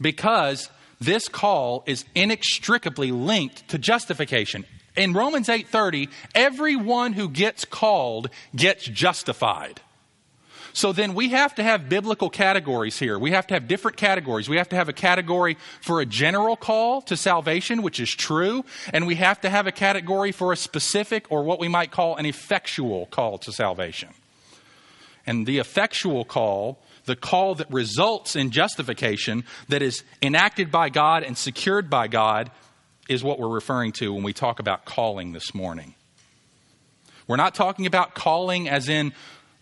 because 0.00 0.70
this 1.00 1.28
call 1.28 1.84
is 1.86 2.04
inextricably 2.14 3.12
linked 3.12 3.68
to 3.68 3.78
justification. 3.78 4.64
In 4.96 5.12
Romans 5.12 5.48
8:30, 5.48 6.08
everyone 6.34 7.12
who 7.12 7.28
gets 7.28 7.64
called 7.64 8.30
gets 8.54 8.84
justified. 8.84 9.80
So 10.72 10.92
then 10.92 11.14
we 11.14 11.30
have 11.30 11.54
to 11.54 11.62
have 11.62 11.88
biblical 11.88 12.28
categories 12.28 12.98
here. 12.98 13.18
We 13.18 13.30
have 13.30 13.46
to 13.46 13.54
have 13.54 13.66
different 13.66 13.96
categories. 13.96 14.46
We 14.46 14.58
have 14.58 14.68
to 14.68 14.76
have 14.76 14.90
a 14.90 14.92
category 14.92 15.56
for 15.80 16.02
a 16.02 16.06
general 16.06 16.54
call 16.54 17.00
to 17.02 17.16
salvation, 17.16 17.80
which 17.80 17.98
is 17.98 18.10
true, 18.10 18.62
and 18.92 19.06
we 19.06 19.14
have 19.14 19.40
to 19.40 19.48
have 19.48 19.66
a 19.66 19.72
category 19.72 20.32
for 20.32 20.52
a 20.52 20.56
specific 20.56 21.24
or 21.30 21.44
what 21.44 21.60
we 21.60 21.68
might 21.68 21.92
call 21.92 22.16
an 22.16 22.26
effectual 22.26 23.06
call 23.06 23.38
to 23.38 23.52
salvation. 23.52 24.10
And 25.26 25.46
the 25.46 25.58
effectual 25.58 26.26
call, 26.26 26.78
the 27.06 27.16
call 27.16 27.54
that 27.56 27.72
results 27.72 28.36
in 28.36 28.50
justification, 28.50 29.44
that 29.68 29.82
is 29.82 30.04
enacted 30.22 30.70
by 30.70 30.88
God 30.88 31.22
and 31.22 31.38
secured 31.38 31.88
by 31.88 32.08
God, 32.08 32.50
is 33.08 33.24
what 33.24 33.38
we're 33.38 33.48
referring 33.48 33.92
to 33.92 34.12
when 34.12 34.22
we 34.22 34.32
talk 34.32 34.58
about 34.58 34.84
calling 34.84 35.32
this 35.32 35.54
morning. 35.54 35.94
We're 37.26 37.36
not 37.36 37.54
talking 37.54 37.86
about 37.86 38.14
calling 38.14 38.68
as 38.68 38.88
in 38.88 39.12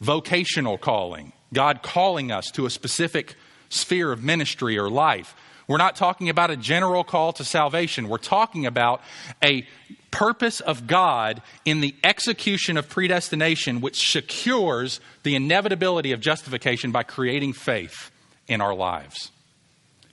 vocational 0.01 0.77
calling, 0.77 1.33
God 1.53 1.83
calling 1.83 2.33
us 2.33 2.51
to 2.53 2.67
a 2.67 2.71
specific 2.71 3.37
sphere 3.69 4.13
of 4.13 4.23
ministry 4.23 4.79
or 4.79 4.91
life. 4.91 5.35
We're 5.67 5.79
not 5.79 5.97
talking 5.97 6.29
about 6.29 6.51
a 6.51 6.57
general 6.57 7.05
call 7.05 7.33
to 7.35 7.45
salvation. 7.45 8.09
We're 8.09 8.19
talking 8.19 8.67
about 8.67 9.01
a 9.43 9.67
purpose 10.15 10.61
of 10.61 10.87
God 10.87 11.43
in 11.65 11.81
the 11.81 11.93
execution 12.05 12.77
of 12.77 12.89
predestination, 12.89 13.81
which 13.81 14.13
secures 14.13 15.01
the 15.25 15.35
inevitability 15.35 16.13
of 16.13 16.21
justification 16.21 16.93
by 16.93 17.03
creating 17.03 17.53
faith 17.53 18.13
in 18.47 18.61
our 18.61 18.75
lives, 18.75 19.33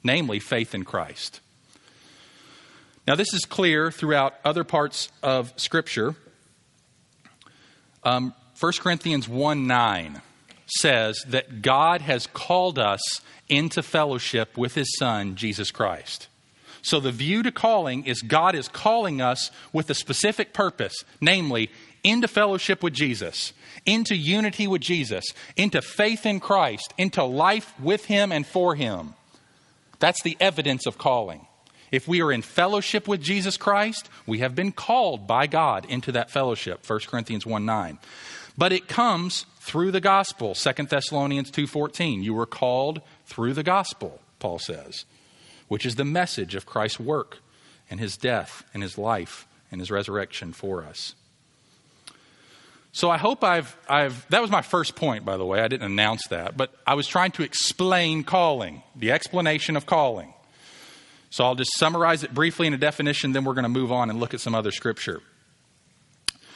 namely 0.03 0.39
faith 0.39 0.73
in 0.73 0.83
Christ. 0.83 1.39
Now, 3.07 3.13
this 3.13 3.31
is 3.31 3.45
clear 3.45 3.91
throughout 3.91 4.33
other 4.43 4.63
parts 4.63 5.09
of 5.21 5.53
Scripture. 5.55 6.15
Um, 8.03 8.33
1 8.59 8.73
Corinthians 8.79 9.29
1 9.29 9.67
9 9.67 10.21
says 10.65 11.23
that 11.27 11.61
God 11.61 12.01
has 12.01 12.25
called 12.25 12.79
us 12.79 13.01
into 13.49 13.83
fellowship 13.83 14.57
with 14.57 14.73
his 14.73 14.95
Son, 14.97 15.35
Jesus 15.35 15.69
Christ. 15.69 16.27
So 16.81 16.99
the 16.99 17.11
view 17.11 17.43
to 17.43 17.51
calling 17.51 18.05
is 18.05 18.21
God 18.21 18.55
is 18.55 18.67
calling 18.67 19.21
us 19.21 19.51
with 19.71 19.89
a 19.89 19.95
specific 19.95 20.53
purpose, 20.53 21.03
namely, 21.19 21.69
into 22.03 22.27
fellowship 22.27 22.81
with 22.81 22.93
Jesus, 22.93 23.53
into 23.85 24.15
unity 24.15 24.67
with 24.67 24.81
Jesus, 24.81 25.23
into 25.55 25.81
faith 25.81 26.25
in 26.25 26.39
Christ, 26.39 26.93
into 26.97 27.23
life 27.23 27.73
with 27.79 28.05
him 28.05 28.31
and 28.31 28.45
for 28.45 28.75
him. 28.75 29.13
That's 29.99 30.23
the 30.23 30.37
evidence 30.39 30.87
of 30.87 30.97
calling. 30.97 31.45
If 31.91 32.07
we 32.07 32.21
are 32.21 32.31
in 32.31 32.41
fellowship 32.41 33.07
with 33.07 33.21
Jesus 33.21 33.57
Christ, 33.57 34.09
we 34.25 34.39
have 34.39 34.55
been 34.55 34.71
called 34.71 35.27
by 35.27 35.45
God 35.45 35.85
into 35.85 36.13
that 36.13 36.31
fellowship. 36.31 36.89
1 36.89 36.99
Corinthians 37.07 37.45
1 37.45 37.65
9. 37.65 37.99
But 38.57 38.71
it 38.71 38.87
comes 38.87 39.45
through 39.59 39.91
the 39.91 40.01
gospel. 40.01 40.55
2 40.55 40.89
Thessalonians 40.89 41.51
2:14. 41.51 42.23
You 42.23 42.33
were 42.33 42.45
called 42.45 43.01
through 43.25 43.53
the 43.53 43.63
gospel, 43.63 44.19
Paul 44.39 44.59
says, 44.59 45.05
which 45.71 45.85
is 45.85 45.95
the 45.95 46.03
message 46.03 46.53
of 46.53 46.65
Christ's 46.65 46.99
work 46.99 47.37
and 47.89 47.97
his 47.97 48.17
death 48.17 48.65
and 48.73 48.83
his 48.83 48.97
life 48.97 49.47
and 49.71 49.79
his 49.79 49.89
resurrection 49.89 50.51
for 50.51 50.83
us. 50.83 51.15
So 52.91 53.09
I 53.09 53.15
hope 53.17 53.41
I've, 53.41 53.77
I've, 53.87 54.27
that 54.31 54.41
was 54.41 54.51
my 54.51 54.63
first 54.63 54.97
point, 54.97 55.23
by 55.23 55.37
the 55.37 55.45
way. 55.45 55.61
I 55.61 55.69
didn't 55.69 55.89
announce 55.89 56.27
that, 56.27 56.57
but 56.57 56.73
I 56.85 56.95
was 56.95 57.07
trying 57.07 57.31
to 57.31 57.43
explain 57.43 58.25
calling, 58.25 58.83
the 58.97 59.13
explanation 59.13 59.77
of 59.77 59.85
calling. 59.85 60.33
So 61.29 61.45
I'll 61.45 61.55
just 61.55 61.71
summarize 61.77 62.25
it 62.25 62.33
briefly 62.33 62.67
in 62.67 62.73
a 62.73 62.77
definition, 62.77 63.31
then 63.31 63.45
we're 63.45 63.53
going 63.53 63.63
to 63.63 63.69
move 63.69 63.93
on 63.93 64.09
and 64.09 64.19
look 64.19 64.33
at 64.33 64.41
some 64.41 64.53
other 64.53 64.71
scripture. 64.71 65.21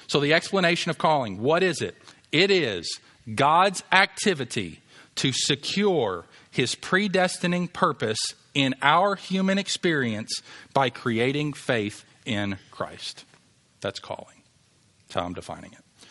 So, 0.08 0.20
the 0.20 0.34
explanation 0.34 0.90
of 0.90 0.98
calling 0.98 1.40
what 1.40 1.64
is 1.64 1.82
it? 1.82 1.96
It 2.34 2.52
is 2.52 3.00
God's 3.34 3.82
activity 3.94 4.82
to 5.16 5.32
secure 5.32 6.26
his 6.52 6.76
predestining 6.76 7.72
purpose 7.72 8.36
in 8.56 8.74
our 8.82 9.16
human 9.16 9.60
experience 9.60 10.42
by 10.74 10.90
creating 10.90 11.54
faith 11.54 12.04
in 12.26 12.58
Christ. 12.72 13.26
That's 13.82 14.00
calling. 14.00 14.42
That's 15.02 15.16
how 15.16 15.26
I'm 15.26 15.34
defining 15.34 15.74
it. 15.74 16.08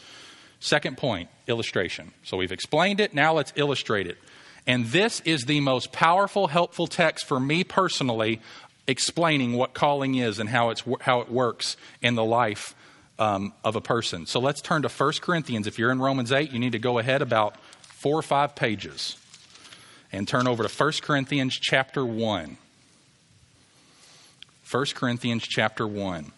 Second 0.60 0.96
point 0.96 1.28
illustration. 1.48 2.12
So 2.22 2.36
we've 2.36 2.52
explained 2.52 3.00
it, 3.00 3.12
now 3.12 3.34
let's 3.34 3.52
illustrate 3.56 4.06
it. 4.06 4.18
And 4.66 4.86
this 4.86 5.20
is 5.20 5.44
the 5.44 5.60
most 5.60 5.92
powerful, 5.92 6.46
helpful 6.46 6.86
text 6.86 7.26
for 7.26 7.40
me 7.40 7.64
personally 7.64 8.40
explaining 8.86 9.54
what 9.54 9.74
calling 9.74 10.14
is 10.14 10.38
and 10.38 10.48
how, 10.48 10.70
it's, 10.70 10.82
how 11.00 11.20
it 11.20 11.30
works 11.30 11.76
in 12.00 12.14
the 12.14 12.24
life 12.24 12.74
um, 13.18 13.52
of 13.62 13.76
a 13.76 13.80
person. 13.80 14.26
So 14.26 14.40
let's 14.40 14.60
turn 14.60 14.82
to 14.82 14.88
1 14.88 15.12
Corinthians. 15.20 15.66
If 15.66 15.78
you're 15.78 15.90
in 15.90 16.00
Romans 16.00 16.32
8, 16.32 16.52
you 16.52 16.58
need 16.58 16.72
to 16.72 16.78
go 16.78 16.98
ahead 16.98 17.22
about 17.22 17.56
four 17.82 18.18
or 18.18 18.22
five 18.22 18.54
pages 18.54 19.16
and 20.14 20.28
turn 20.28 20.47
over 20.47 20.62
to 20.62 20.73
1 20.73 20.92
Corinthians 21.02 21.59
chapter 21.61 22.06
1. 22.06 22.56
1 24.71 24.87
Corinthians 24.94 25.42
chapter 25.42 25.88
1. 25.88 26.30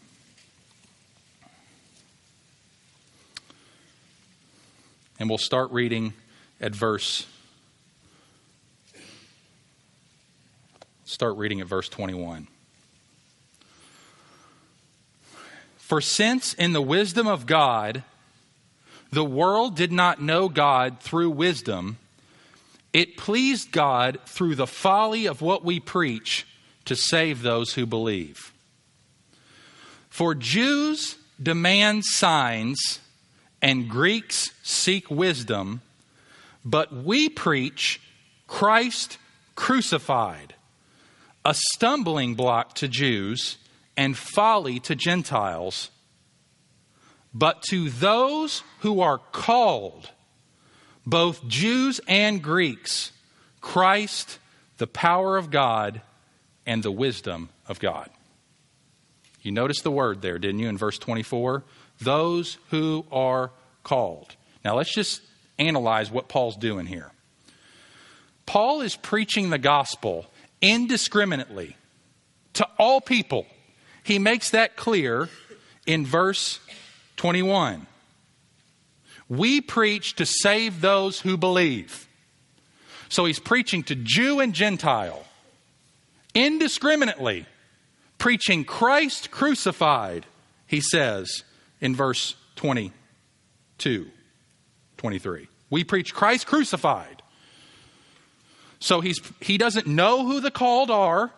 And 5.19 5.29
we'll 5.29 5.37
start 5.37 5.71
reading 5.73 6.15
at 6.59 6.75
verse 6.75 7.27
start 11.05 11.37
reading 11.37 11.61
at 11.61 11.67
verse 11.67 11.89
21. 11.91 12.49
For 15.77 16.01
since 16.01 16.55
in 16.55 16.73
the 16.73 16.83
wisdom 16.83 17.27
of 17.27 17.45
God 17.45 18.03
the 19.13 19.25
world 19.25 19.77
did 19.77 19.93
not 19.93 20.21
know 20.21 20.49
God 20.49 21.01
through 21.01 21.31
wisdom, 21.31 21.99
it 22.97 23.19
pleased 23.19 23.73
God 23.73 24.19
through 24.25 24.55
the 24.55 24.67
folly 24.67 25.27
of 25.27 25.43
what 25.43 25.63
we 25.63 25.79
preach 25.79 26.47
to 26.87 26.97
save 26.97 27.43
those 27.43 27.75
who 27.75 27.85
believe. 27.85 28.55
For 30.09 30.35
Jews 30.35 31.17
demand 31.41 32.07
signs 32.07 33.01
and 33.61 33.91
Greeks 33.91 34.51
seek 34.63 35.11
wisdom, 35.11 35.83
but 36.65 36.91
we 36.91 37.29
preach 37.29 38.01
Christ 38.47 39.19
crucified, 39.57 40.55
a 41.45 41.53
stumbling 41.53 42.35
block 42.35 42.77
to 42.77 42.89
Jews 42.89 43.59
and 43.95 44.17
folly 44.17 44.81
to 44.81 44.95
Gentiles. 44.95 45.91
But 47.35 47.61
to 47.65 47.91
those 47.91 48.63
who 48.81 49.03
are 49.03 49.19
called, 49.19 50.13
both 51.07 51.47
Jews 51.47 52.01
and 52.09 52.43
Greeks, 52.43 53.13
Christ, 53.61 54.39
the 54.79 54.87
power 54.87 55.37
of 55.37 55.51
God, 55.51 56.03
and 56.67 56.83
the 56.83 56.91
wisdom 56.91 57.49
of 57.69 57.79
God. 57.79 58.11
You 59.41 59.53
notice 59.53 59.81
the 59.83 59.93
word 59.93 60.23
there, 60.23 60.39
didn't 60.39 60.59
you, 60.59 60.69
in 60.69 60.77
verse 60.77 60.99
24? 60.99 61.63
Those 62.01 62.59
who 62.71 63.07
are 63.13 63.53
called. 63.85 64.35
Now 64.65 64.77
let's 64.77 64.93
just 64.93 65.23
analyze 65.59 66.11
what 66.11 66.29
Paul's 66.29 66.57
doing 66.57 66.87
here. 66.87 67.13
Paul 68.45 68.81
is 68.81 68.97
preaching 68.97 69.51
the 69.51 69.59
gospel 69.59 70.27
indiscriminately 70.61 71.77
to 72.55 72.69
all 72.79 73.01
people. 73.01 73.47
He 74.03 74.19
makes 74.19 74.51
that 74.51 74.77
clear 74.77 75.29
in 75.87 76.05
verse 76.05 76.59
21. 77.17 77.87
We 79.29 79.61
preach 79.61 80.17
to 80.17 80.27
save 80.27 80.81
those 80.81 81.21
who 81.21 81.37
believe. 81.37 82.09
So 83.09 83.25
he's 83.25 83.39
preaching 83.39 83.83
to 83.85 83.95
Jew 83.95 84.41
and 84.41 84.53
Gentile 84.53 85.25
indiscriminately, 86.35 87.47
preaching 88.19 88.65
Christ 88.65 89.31
crucified, 89.31 90.27
he 90.67 90.81
says 90.81 91.45
in 91.81 91.97
verse 91.97 92.37
22, 92.57 94.07
23. 94.99 95.49
We 95.71 95.83
preach 95.83 96.15
Christ 96.15 96.47
crucified. 96.47 97.23
So 98.79 99.01
he's, 99.01 99.19
he 99.41 99.57
doesn't 99.57 99.87
know 99.87 100.27
who 100.27 100.41
the 100.41 100.51
called 100.51 100.91
are. 100.91 101.33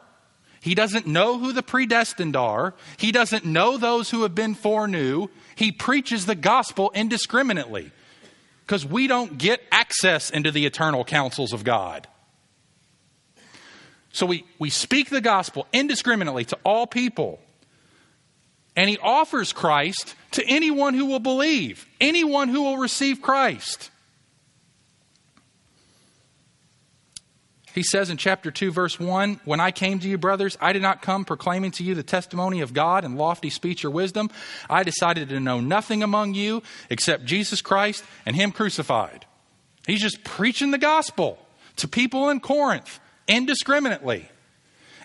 He 0.60 0.74
doesn't 0.74 1.06
know 1.06 1.38
who 1.38 1.52
the 1.52 1.62
predestined 1.62 2.36
are. 2.36 2.74
He 2.96 3.12
doesn't 3.12 3.44
know 3.44 3.76
those 3.76 4.10
who 4.10 4.22
have 4.22 4.34
been 4.34 4.54
foreknew. 4.54 5.28
He 5.54 5.72
preaches 5.72 6.26
the 6.26 6.34
gospel 6.34 6.90
indiscriminately 6.94 7.92
because 8.66 8.84
we 8.84 9.06
don't 9.06 9.38
get 9.38 9.62
access 9.72 10.30
into 10.30 10.50
the 10.50 10.66
eternal 10.66 11.04
counsels 11.04 11.52
of 11.52 11.64
God. 11.64 12.06
So 14.12 14.26
we, 14.26 14.44
we 14.58 14.70
speak 14.70 15.10
the 15.10 15.20
gospel 15.20 15.66
indiscriminately 15.72 16.44
to 16.46 16.58
all 16.64 16.86
people. 16.86 17.40
And 18.76 18.88
he 18.88 18.98
offers 18.98 19.52
Christ 19.52 20.14
to 20.32 20.44
anyone 20.46 20.94
who 20.94 21.06
will 21.06 21.18
believe, 21.18 21.86
anyone 22.00 22.48
who 22.48 22.62
will 22.62 22.78
receive 22.78 23.22
Christ. 23.22 23.90
He 27.78 27.84
says 27.84 28.10
in 28.10 28.16
chapter 28.16 28.50
2, 28.50 28.72
verse 28.72 28.98
1 28.98 29.42
When 29.44 29.60
I 29.60 29.70
came 29.70 30.00
to 30.00 30.08
you, 30.08 30.18
brothers, 30.18 30.58
I 30.60 30.72
did 30.72 30.82
not 30.82 31.00
come 31.00 31.24
proclaiming 31.24 31.70
to 31.72 31.84
you 31.84 31.94
the 31.94 32.02
testimony 32.02 32.60
of 32.60 32.74
God 32.74 33.04
in 33.04 33.14
lofty 33.14 33.50
speech 33.50 33.84
or 33.84 33.90
wisdom. 33.90 34.30
I 34.68 34.82
decided 34.82 35.28
to 35.28 35.38
know 35.38 35.60
nothing 35.60 36.02
among 36.02 36.34
you 36.34 36.64
except 36.90 37.24
Jesus 37.24 37.62
Christ 37.62 38.02
and 38.26 38.34
Him 38.34 38.50
crucified. 38.50 39.26
He's 39.86 40.02
just 40.02 40.24
preaching 40.24 40.72
the 40.72 40.78
gospel 40.78 41.38
to 41.76 41.86
people 41.86 42.30
in 42.30 42.40
Corinth 42.40 42.98
indiscriminately. 43.28 44.28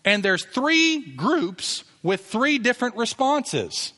And 0.04 0.24
there's 0.24 0.44
three 0.44 1.14
groups 1.16 1.84
with 2.02 2.26
three 2.26 2.58
different 2.58 2.96
responses. 2.96 3.94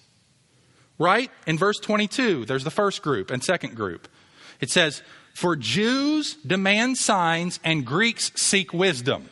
Right? 0.99 1.31
In 1.47 1.57
verse 1.57 1.77
22, 1.81 2.43
there's 2.43 2.65
the 2.65 2.71
first 2.71 3.01
group 3.01 3.31
and 3.31 3.41
second 3.41 3.77
group. 3.77 4.09
It 4.59 4.69
says, 4.69 5.01
for 5.35 5.57
Jews 5.57 6.35
demand 6.47 6.97
signs 6.97 7.59
and 7.63 7.85
Greeks 7.85 8.31
seek 8.35 8.73
wisdom. 8.73 9.29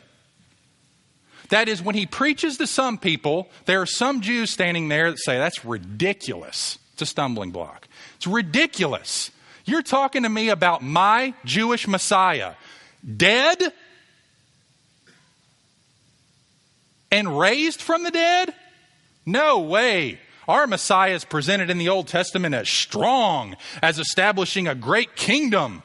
That 1.48 1.66
is, 1.66 1.82
when 1.82 1.94
he 1.94 2.04
preaches 2.04 2.58
to 2.58 2.66
some 2.66 2.98
people, 2.98 3.48
there 3.64 3.80
are 3.80 3.86
some 3.86 4.20
Jews 4.20 4.50
standing 4.50 4.88
there 4.88 5.10
that 5.10 5.18
say, 5.18 5.38
That's 5.38 5.64
ridiculous. 5.64 6.78
It's 6.92 7.02
a 7.02 7.06
stumbling 7.06 7.52
block. 7.52 7.88
It's 8.16 8.26
ridiculous. 8.26 9.30
You're 9.64 9.82
talking 9.82 10.24
to 10.24 10.28
me 10.28 10.50
about 10.50 10.82
my 10.82 11.32
Jewish 11.44 11.88
Messiah, 11.88 12.52
dead 13.16 13.72
and 17.10 17.38
raised 17.38 17.80
from 17.80 18.02
the 18.02 18.10
dead? 18.10 18.52
No 19.24 19.60
way. 19.60 20.18
Our 20.46 20.66
Messiah 20.66 21.14
is 21.14 21.24
presented 21.24 21.70
in 21.70 21.78
the 21.78 21.88
Old 21.88 22.08
Testament 22.08 22.54
as 22.54 22.68
strong, 22.68 23.56
as 23.80 23.98
establishing 23.98 24.68
a 24.68 24.74
great 24.74 25.16
kingdom. 25.16 25.82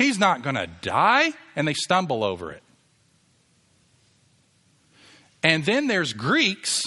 He's 0.00 0.18
not 0.18 0.42
going 0.42 0.54
to 0.54 0.66
die. 0.66 1.34
And 1.54 1.68
they 1.68 1.74
stumble 1.74 2.24
over 2.24 2.50
it. 2.52 2.62
And 5.42 5.62
then 5.66 5.88
there's 5.88 6.14
Greeks 6.14 6.84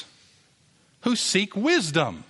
who 1.02 1.16
seek 1.16 1.56
wisdom. 1.56 2.24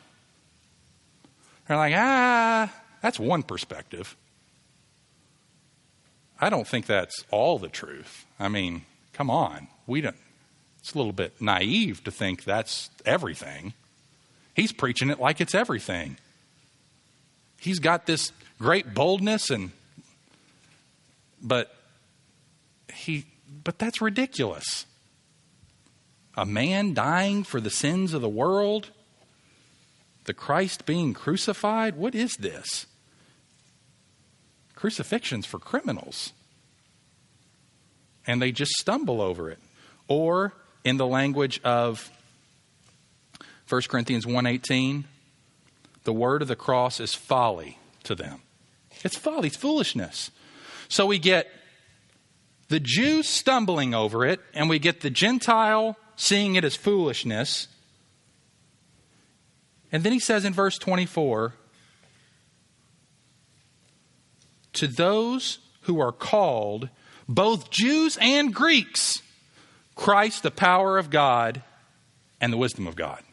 They're 1.67 1.77
like, 1.77 1.93
ah, 1.95 2.73
that's 3.01 3.17
one 3.17 3.43
perspective. 3.43 4.17
I 6.41 6.49
don't 6.49 6.67
think 6.67 6.85
that's 6.85 7.23
all 7.31 7.59
the 7.59 7.69
truth. 7.69 8.25
I 8.37 8.49
mean, 8.49 8.81
come 9.13 9.29
on. 9.29 9.69
We 9.87 10.01
don't 10.01 10.17
it's 10.79 10.93
a 10.93 10.97
little 10.97 11.13
bit 11.13 11.39
naive 11.39 12.03
to 12.03 12.11
think 12.11 12.43
that's 12.43 12.89
everything. 13.05 13.73
He's 14.53 14.73
preaching 14.73 15.09
it 15.09 15.17
like 15.17 15.39
it's 15.39 15.55
everything. 15.55 16.17
He's 17.57 17.79
got 17.79 18.05
this 18.05 18.33
great 18.59 18.93
boldness 18.93 19.49
and 19.49 19.71
but 21.43 21.75
he 22.93 23.25
but 23.63 23.77
that's 23.77 24.01
ridiculous. 24.01 24.85
A 26.35 26.45
man 26.45 26.95
dying 26.95 27.43
for 27.43 27.61
the 27.61 27.69
sins 27.69 28.13
of 28.13 28.21
the 28.21 28.29
world, 28.29 28.89
the 30.23 30.33
Christ 30.33 30.85
being 30.87 31.13
crucified, 31.13 31.95
what 31.95 32.15
is 32.15 32.33
this? 32.39 32.87
Crucifixion's 34.73 35.45
for 35.45 35.59
criminals. 35.59 36.33
And 38.25 38.41
they 38.41 38.51
just 38.51 38.71
stumble 38.71 39.21
over 39.21 39.51
it. 39.51 39.59
Or 40.07 40.53
in 40.83 40.97
the 40.97 41.05
language 41.05 41.61
of 41.63 42.09
1 43.69 43.81
Corinthians 43.87 44.25
1:18, 44.25 45.05
the 46.03 46.13
word 46.13 46.41
of 46.41 46.47
the 46.47 46.55
cross 46.55 46.99
is 46.99 47.13
folly 47.13 47.77
to 48.03 48.15
them. 48.15 48.41
It's 49.03 49.17
folly, 49.17 49.47
it's 49.47 49.57
foolishness. 49.57 50.31
So 50.93 51.07
we 51.07 51.17
get 51.17 51.49
the 52.67 52.79
Jews 52.79 53.27
stumbling 53.27 53.95
over 53.95 54.27
it, 54.27 54.39
and 54.53 54.69
we 54.69 54.77
get 54.77 55.01
the 55.01 55.09
Gentile 55.09 55.97
seeing 56.15 56.53
it 56.53 56.63
as 56.63 56.75
foolishness. 56.75 57.67
And 59.91 60.03
then 60.03 60.11
he 60.11 60.19
says 60.19 60.45
in 60.45 60.53
verse 60.53 60.77
24 60.77 61.55
To 64.73 64.87
those 64.87 65.57
who 65.81 65.99
are 65.99 66.11
called, 66.11 66.89
both 67.27 67.71
Jews 67.71 68.15
and 68.21 68.53
Greeks, 68.53 69.23
Christ, 69.95 70.43
the 70.43 70.51
power 70.51 70.99
of 70.99 71.09
God, 71.09 71.63
and 72.39 72.53
the 72.53 72.57
wisdom 72.57 72.85
of 72.85 72.95
God. 72.95 73.23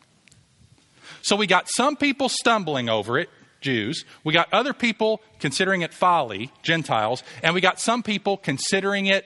So 1.21 1.37
we 1.37 1.47
got 1.47 1.69
some 1.69 1.97
people 1.97 2.31
stumbling 2.31 2.89
over 2.89 3.19
it, 3.19 3.29
Jews. 3.61 4.05
We 4.25 4.33
got 4.33 4.53
other 4.53 4.73
people 4.73 5.21
considering 5.39 5.83
it 5.83 5.93
folly, 5.93 6.51
Gentiles. 6.63 7.23
And 7.43 7.55
we 7.55 7.61
got 7.61 7.81
some 7.81 8.03
people 8.03 8.37
considering 8.37 9.07
it 9.07 9.25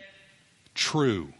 true, 0.75 1.33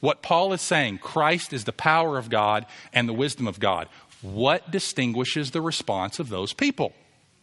What 0.00 0.20
Paul 0.20 0.52
is 0.52 0.60
saying, 0.60 0.98
Christ 0.98 1.52
is 1.52 1.62
the 1.62 1.72
power 1.72 2.18
of 2.18 2.28
God 2.28 2.66
and 2.92 3.08
the 3.08 3.12
wisdom 3.12 3.46
of 3.46 3.60
God. 3.60 3.88
What 4.20 4.68
distinguishes 4.70 5.52
the 5.52 5.60
response 5.60 6.18
of 6.18 6.28
those 6.28 6.52
people? 6.52 6.92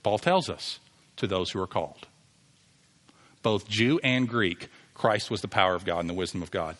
Paul 0.04 0.18
tells 0.18 0.50
us 0.50 0.80
to 1.16 1.26
those 1.26 1.52
who 1.52 1.62
are 1.62 1.68
called. 1.68 2.06
Both 3.44 3.70
Jew 3.70 4.00
and 4.04 4.28
Greek, 4.28 4.68
Christ 4.94 5.32
was 5.32 5.40
the 5.40 5.48
power 5.48 5.74
of 5.74 5.86
God 5.86 6.00
and 6.00 6.10
the 6.10 6.14
wisdom 6.14 6.44
of 6.44 6.52
God. 6.52 6.76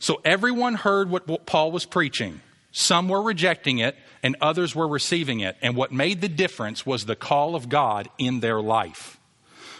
So 0.00 0.20
everyone 0.24 0.74
heard 0.74 1.10
what 1.10 1.46
Paul 1.46 1.70
was 1.70 1.84
preaching. 1.84 2.40
Some 2.72 3.08
were 3.08 3.22
rejecting 3.22 3.78
it, 3.78 3.96
and 4.22 4.36
others 4.40 4.74
were 4.74 4.88
receiving 4.88 5.40
it. 5.40 5.56
And 5.62 5.76
what 5.76 5.92
made 5.92 6.20
the 6.20 6.28
difference 6.28 6.84
was 6.84 7.06
the 7.06 7.16
call 7.16 7.54
of 7.54 7.68
God 7.68 8.08
in 8.18 8.40
their 8.40 8.60
life. 8.60 9.18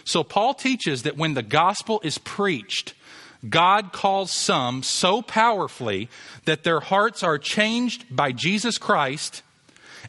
So 0.03 0.23
Paul 0.23 0.53
teaches 0.53 1.03
that 1.03 1.17
when 1.17 1.33
the 1.33 1.43
gospel 1.43 2.01
is 2.03 2.17
preached, 2.17 2.93
God 3.47 3.93
calls 3.93 4.31
some 4.31 4.83
so 4.83 5.21
powerfully 5.21 6.09
that 6.45 6.63
their 6.63 6.79
hearts 6.79 7.23
are 7.23 7.37
changed 7.37 8.05
by 8.13 8.31
Jesus 8.31 8.77
Christ 8.77 9.43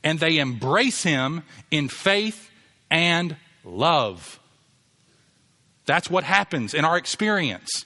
and 0.03 0.19
they 0.19 0.39
embrace 0.39 1.03
him 1.03 1.43
in 1.71 1.89
faith 1.89 2.51
and 2.91 3.37
love. 3.65 4.41
That's 5.87 6.11
what 6.11 6.25
happens 6.25 6.75
in 6.75 6.85
our 6.85 6.97
experience. 6.97 7.85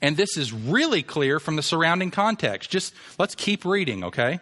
And 0.00 0.16
this 0.16 0.36
is 0.36 0.52
really 0.52 1.02
clear 1.02 1.38
from 1.38 1.56
the 1.56 1.62
surrounding 1.62 2.10
context. 2.10 2.70
Just 2.70 2.94
let's 3.18 3.34
keep 3.34 3.64
reading, 3.64 4.04
okay? 4.04 4.40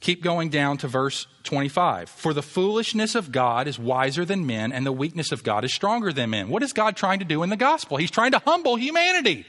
Keep 0.00 0.22
going 0.22 0.50
down 0.50 0.78
to 0.78 0.88
verse 0.88 1.26
25. 1.44 2.08
For 2.10 2.34
the 2.34 2.42
foolishness 2.42 3.14
of 3.14 3.32
God 3.32 3.66
is 3.66 3.78
wiser 3.78 4.24
than 4.24 4.46
men, 4.46 4.70
and 4.70 4.84
the 4.84 4.92
weakness 4.92 5.32
of 5.32 5.42
God 5.42 5.64
is 5.64 5.74
stronger 5.74 6.12
than 6.12 6.30
men. 6.30 6.48
What 6.48 6.62
is 6.62 6.72
God 6.72 6.96
trying 6.96 7.20
to 7.20 7.24
do 7.24 7.42
in 7.42 7.50
the 7.50 7.56
gospel? 7.56 7.96
He's 7.96 8.10
trying 8.10 8.32
to 8.32 8.38
humble 8.38 8.76
humanity, 8.76 9.46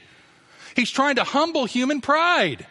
He's 0.74 0.90
trying 0.90 1.16
to 1.16 1.24
humble 1.24 1.64
human 1.66 2.00
pride. 2.00 2.66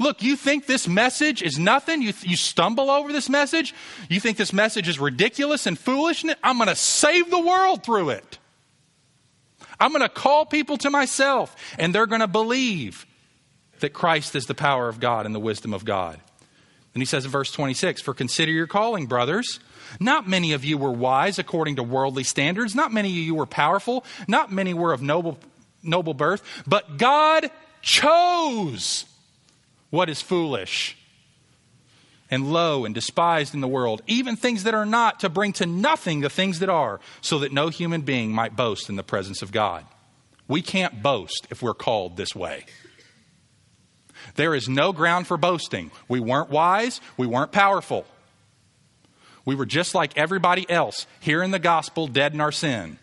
Look, 0.00 0.22
you 0.22 0.36
think 0.36 0.66
this 0.66 0.86
message 0.86 1.42
is 1.42 1.58
nothing? 1.58 2.02
You, 2.02 2.12
you 2.22 2.36
stumble 2.36 2.88
over 2.88 3.12
this 3.12 3.28
message? 3.28 3.74
You 4.08 4.20
think 4.20 4.36
this 4.36 4.52
message 4.52 4.88
is 4.88 5.00
ridiculous 5.00 5.66
and 5.66 5.76
foolish? 5.76 6.24
I'm 6.42 6.56
going 6.56 6.68
to 6.68 6.76
save 6.76 7.30
the 7.30 7.40
world 7.40 7.82
through 7.82 8.10
it. 8.10 8.38
I'm 9.80 9.90
going 9.90 10.02
to 10.02 10.08
call 10.08 10.44
people 10.44 10.76
to 10.78 10.90
myself, 10.90 11.54
and 11.78 11.94
they're 11.94 12.06
going 12.06 12.20
to 12.20 12.26
believe 12.26 13.06
that 13.80 13.92
Christ 13.92 14.34
is 14.34 14.46
the 14.46 14.54
power 14.54 14.88
of 14.88 15.00
God 15.00 15.24
and 15.24 15.34
the 15.34 15.40
wisdom 15.40 15.72
of 15.72 15.84
God. 15.84 16.20
And 16.94 17.02
he 17.02 17.06
says 17.06 17.24
in 17.24 17.30
verse 17.30 17.52
26 17.52 18.00
For 18.02 18.12
consider 18.12 18.50
your 18.50 18.66
calling, 18.66 19.06
brothers. 19.06 19.60
Not 20.00 20.28
many 20.28 20.52
of 20.52 20.64
you 20.64 20.76
were 20.76 20.90
wise 20.90 21.38
according 21.38 21.76
to 21.76 21.82
worldly 21.82 22.24
standards. 22.24 22.74
Not 22.74 22.92
many 22.92 23.08
of 23.08 23.16
you 23.16 23.34
were 23.34 23.46
powerful. 23.46 24.04
Not 24.26 24.52
many 24.52 24.74
were 24.74 24.92
of 24.92 25.00
noble, 25.00 25.38
noble 25.82 26.12
birth. 26.12 26.42
But 26.66 26.98
God 26.98 27.50
chose 27.80 29.06
what 29.90 30.10
is 30.10 30.20
foolish 30.20 30.97
and 32.30 32.52
low 32.52 32.84
and 32.84 32.94
despised 32.94 33.54
in 33.54 33.60
the 33.60 33.68
world, 33.68 34.02
even 34.06 34.36
things 34.36 34.64
that 34.64 34.74
are 34.74 34.86
not, 34.86 35.20
to 35.20 35.28
bring 35.28 35.52
to 35.54 35.66
nothing 35.66 36.20
the 36.20 36.30
things 36.30 36.58
that 36.58 36.68
are, 36.68 37.00
so 37.20 37.38
that 37.38 37.52
no 37.52 37.68
human 37.68 38.02
being 38.02 38.32
might 38.32 38.56
boast 38.56 38.88
in 38.88 38.96
the 38.96 39.02
presence 39.02 39.42
of 39.42 39.52
God. 39.52 39.84
We 40.46 40.62
can't 40.62 41.02
boast 41.02 41.46
if 41.50 41.62
we're 41.62 41.74
called 41.74 42.16
this 42.16 42.34
way. 42.34 42.64
There 44.34 44.54
is 44.54 44.68
no 44.68 44.92
ground 44.92 45.26
for 45.26 45.36
boasting. 45.36 45.90
We 46.08 46.20
weren't 46.20 46.50
wise, 46.50 47.00
we 47.16 47.26
weren't 47.26 47.52
powerful. 47.52 48.04
We 49.44 49.54
were 49.54 49.66
just 49.66 49.94
like 49.94 50.16
everybody 50.18 50.68
else, 50.68 51.06
hearing 51.20 51.52
the 51.52 51.58
gospel, 51.58 52.06
dead 52.06 52.34
in 52.34 52.40
our 52.40 52.52
sin. 52.52 52.98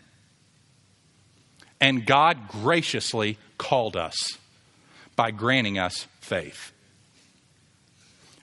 And 1.80 2.06
God 2.06 2.48
graciously 2.48 3.36
called 3.58 3.96
us 3.96 4.38
by 5.16 5.32
granting 5.32 5.78
us 5.78 6.06
faith 6.20 6.72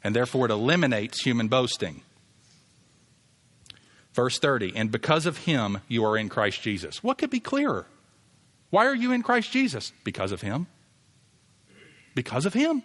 and 0.03 0.15
therefore 0.15 0.45
it 0.45 0.51
eliminates 0.51 1.23
human 1.23 1.47
boasting. 1.47 2.01
Verse 4.13 4.37
30, 4.37 4.73
and 4.75 4.91
because 4.91 5.25
of 5.25 5.39
him 5.39 5.79
you 5.87 6.05
are 6.05 6.17
in 6.17 6.29
Christ 6.29 6.61
Jesus. 6.61 7.03
What 7.03 7.17
could 7.17 7.31
be 7.31 7.39
clearer? 7.39 7.87
Why 8.69 8.85
are 8.85 8.95
you 8.95 9.11
in 9.11 9.23
Christ 9.23 9.51
Jesus? 9.51 9.91
Because 10.03 10.31
of 10.31 10.41
him. 10.41 10.67
Because 12.15 12.45
of 12.45 12.53
him. 12.53 12.83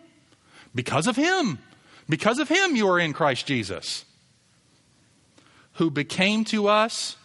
Because 0.74 1.06
of 1.06 1.16
him. 1.16 1.58
Because 2.08 2.38
of 2.38 2.48
him 2.48 2.76
you 2.76 2.88
are 2.88 2.98
in 2.98 3.12
Christ 3.12 3.46
Jesus. 3.46 4.04
Who 5.74 5.90
became 5.90 6.44
to 6.46 6.68
us 6.68 7.16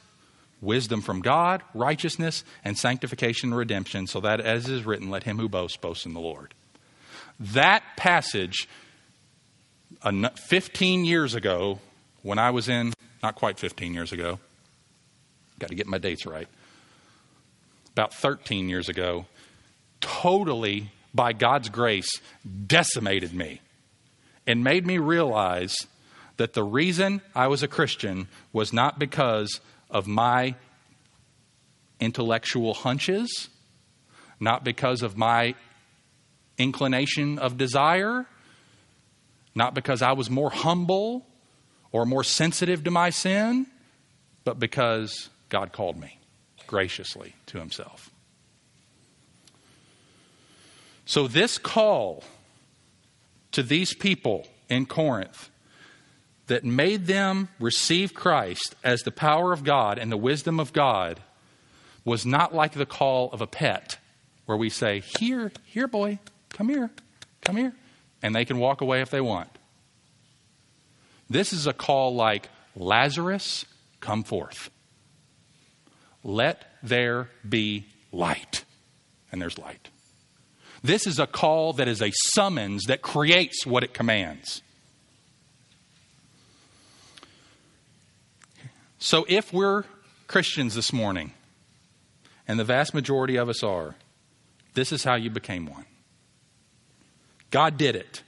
wisdom 0.64 1.02
from 1.02 1.22
God, 1.22 1.62
righteousness, 1.74 2.44
and 2.64 2.78
sanctification 2.78 3.50
and 3.50 3.58
redemption, 3.58 4.08
so 4.08 4.20
that 4.22 4.40
as 4.40 4.68
is 4.70 4.86
written, 4.86 5.10
let 5.10 5.24
him 5.24 5.38
who 5.38 5.50
boasts 5.50 5.78
boast 5.78 6.06
in 6.06 6.14
the 6.14 6.20
Lord. 6.20 6.54
That 7.40 7.84
passage 7.98 8.68
15 10.02 11.06
years 11.06 11.36
ago, 11.36 11.80
when 12.22 12.40
I 12.40 12.52
was 12.52 12.70
in, 12.70 12.94
not 13.22 13.36
quite 13.36 13.60
15 13.60 13.94
years 13.94 14.12
ago, 14.12 14.40
got 15.60 15.70
to 15.70 15.76
get 15.76 15.88
my 15.88 15.98
dates 15.98 16.26
right, 16.26 16.48
about 17.94 18.14
13 18.14 18.70
years 18.70 18.90
ago, 18.90 19.26
totally, 20.02 20.92
by 21.14 21.34
God's 21.34 21.70
grace, 21.70 22.10
decimated 22.68 23.34
me 23.34 23.62
and 24.46 24.64
made 24.64 24.86
me 24.86 24.98
realize 24.98 25.76
that 26.38 26.54
the 26.54 26.64
reason 26.64 27.22
I 27.36 27.48
was 27.48 27.64
a 27.64 27.68
Christian 27.68 28.28
was 28.52 28.74
not 28.74 28.98
because 29.00 29.62
of 29.90 30.08
my 30.08 30.56
intellectual 32.00 32.74
hunches, 32.74 33.50
not 34.40 34.64
because 34.64 35.04
of 35.04 35.16
my 35.16 35.56
inclination 36.58 37.40
of 37.40 37.58
desire, 37.58 38.26
not 39.56 39.74
because 39.74 40.02
I 40.02 40.14
was 40.14 40.30
more 40.30 40.50
humble 40.50 41.26
or 41.92 42.06
more 42.06 42.24
sensitive 42.24 42.84
to 42.84 42.92
my 42.92 43.10
sin, 43.10 43.68
but 44.44 44.60
because 44.60 45.30
God 45.50 45.72
called 45.72 46.00
me 46.00 46.20
graciously 46.68 47.36
to 47.48 47.60
Himself. 47.60 48.10
So, 51.06 51.28
this 51.28 51.58
call 51.58 52.24
to 53.52 53.62
these 53.62 53.94
people 53.94 54.48
in 54.70 54.86
Corinth 54.86 55.50
that 56.48 56.64
made 56.64 57.06
them 57.06 57.50
receive 57.60 58.14
Christ 58.14 58.76
as 58.84 59.04
the 59.04 59.12
power 59.12 59.54
of 59.54 59.64
God 59.64 60.00
and 60.00 60.12
the 60.12 60.18
wisdom 60.18 60.60
of 60.60 60.74
God 60.74 61.20
was 62.06 62.26
not 62.26 62.56
like 62.56 62.74
the 62.74 62.86
call 62.86 63.30
of 63.32 63.42
a 63.42 63.48
pet 63.48 63.98
where 64.46 64.58
we 64.58 64.70
say, 64.70 65.04
Here, 65.20 65.52
here, 65.66 65.88
boy, 65.88 66.20
come 66.50 66.70
here, 66.70 66.90
come 67.42 67.58
here 67.58 67.74
and 68.24 68.34
they 68.34 68.46
can 68.46 68.58
walk 68.58 68.82
away 68.82 69.02
if 69.02 69.12
they 69.12 69.22
want. 69.22 69.50
This 71.30 71.54
is 71.54 71.68
a 71.68 71.74
call 71.74 72.16
like 72.16 72.50
Lazarus, 72.76 73.66
come 74.00 74.24
forth. 74.24 74.72
Let 76.24 76.66
there 76.82 77.30
be 77.48 77.86
light. 78.12 78.64
And 79.32 79.42
there's 79.42 79.58
light. 79.58 79.90
This 80.84 81.06
is 81.06 81.20
a 81.20 81.28
call 81.28 81.74
that 81.74 81.88
is 81.88 82.02
a 82.02 82.12
summons 82.34 82.86
that 82.86 83.02
creates 83.02 83.66
what 83.66 83.84
it 83.84 83.94
commands. 83.94 84.62
So 89.00 89.26
if 89.28 89.52
we're 89.52 89.84
Christians 90.28 90.76
this 90.76 90.94
morning, 90.94 91.34
and 92.48 92.60
the 92.60 92.64
vast 92.64 92.94
majority 92.94 93.36
of 93.38 93.50
us 93.50 93.64
are, 93.64 93.96
this 94.76 94.92
is 94.92 95.04
how 95.04 95.16
you 95.16 95.30
became 95.30 95.66
one. 95.66 95.86
God 97.54 97.78
did 97.78 97.96
it. 97.96 98.24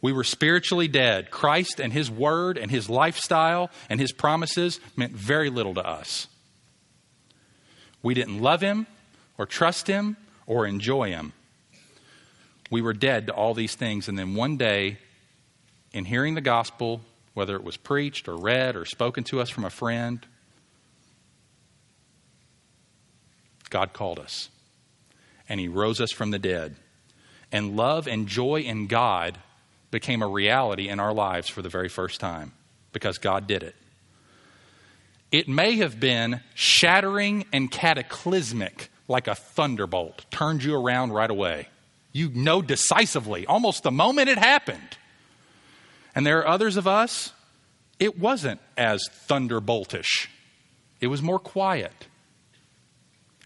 We 0.00 0.12
were 0.12 0.24
spiritually 0.24 0.88
dead. 0.88 1.30
Christ 1.30 1.78
and 1.78 1.92
His 1.92 2.10
Word 2.10 2.58
and 2.58 2.72
His 2.72 2.90
lifestyle 2.90 3.70
and 3.88 4.00
His 4.00 4.10
promises 4.10 4.80
meant 4.96 5.12
very 5.12 5.48
little 5.48 5.74
to 5.74 5.86
us. 5.86 6.26
We 8.02 8.14
didn't 8.14 8.40
love 8.40 8.62
Him 8.62 8.88
or 9.38 9.46
trust 9.46 9.86
Him 9.86 10.16
or 10.44 10.66
enjoy 10.66 11.10
Him. 11.10 11.34
We 12.68 12.82
were 12.82 12.94
dead 12.94 13.28
to 13.28 13.32
all 13.32 13.54
these 13.54 13.76
things. 13.76 14.08
And 14.08 14.18
then 14.18 14.34
one 14.34 14.56
day, 14.56 14.98
in 15.92 16.04
hearing 16.04 16.34
the 16.34 16.40
gospel, 16.40 17.02
whether 17.32 17.54
it 17.54 17.62
was 17.62 17.76
preached 17.76 18.26
or 18.26 18.36
read 18.36 18.74
or 18.74 18.84
spoken 18.86 19.22
to 19.24 19.40
us 19.40 19.50
from 19.50 19.64
a 19.64 19.70
friend, 19.70 20.26
God 23.70 23.92
called 23.92 24.18
us. 24.18 24.48
And 25.48 25.60
He 25.60 25.68
rose 25.68 26.00
us 26.00 26.10
from 26.10 26.32
the 26.32 26.40
dead 26.40 26.74
and 27.52 27.76
love 27.76 28.08
and 28.08 28.26
joy 28.26 28.60
in 28.60 28.86
God 28.86 29.38
became 29.90 30.22
a 30.22 30.26
reality 30.26 30.88
in 30.88 30.98
our 30.98 31.12
lives 31.12 31.48
for 31.48 31.62
the 31.62 31.68
very 31.68 31.88
first 31.88 32.18
time 32.18 32.52
because 32.92 33.18
God 33.18 33.46
did 33.46 33.62
it. 33.62 33.76
It 35.30 35.48
may 35.48 35.76
have 35.76 36.00
been 36.00 36.40
shattering 36.54 37.46
and 37.52 37.70
cataclysmic, 37.70 38.90
like 39.08 39.28
a 39.28 39.34
thunderbolt, 39.34 40.24
turned 40.30 40.64
you 40.64 40.74
around 40.74 41.12
right 41.12 41.30
away. 41.30 41.68
You 42.12 42.30
know 42.30 42.60
decisively, 42.60 43.46
almost 43.46 43.82
the 43.82 43.90
moment 43.90 44.28
it 44.28 44.38
happened. 44.38 44.96
And 46.14 46.26
there 46.26 46.40
are 46.40 46.48
others 46.48 46.76
of 46.76 46.86
us, 46.86 47.32
it 47.98 48.18
wasn't 48.18 48.60
as 48.76 49.08
thunderboltish, 49.26 50.28
it 51.00 51.06
was 51.06 51.22
more 51.22 51.38
quiet 51.38 52.08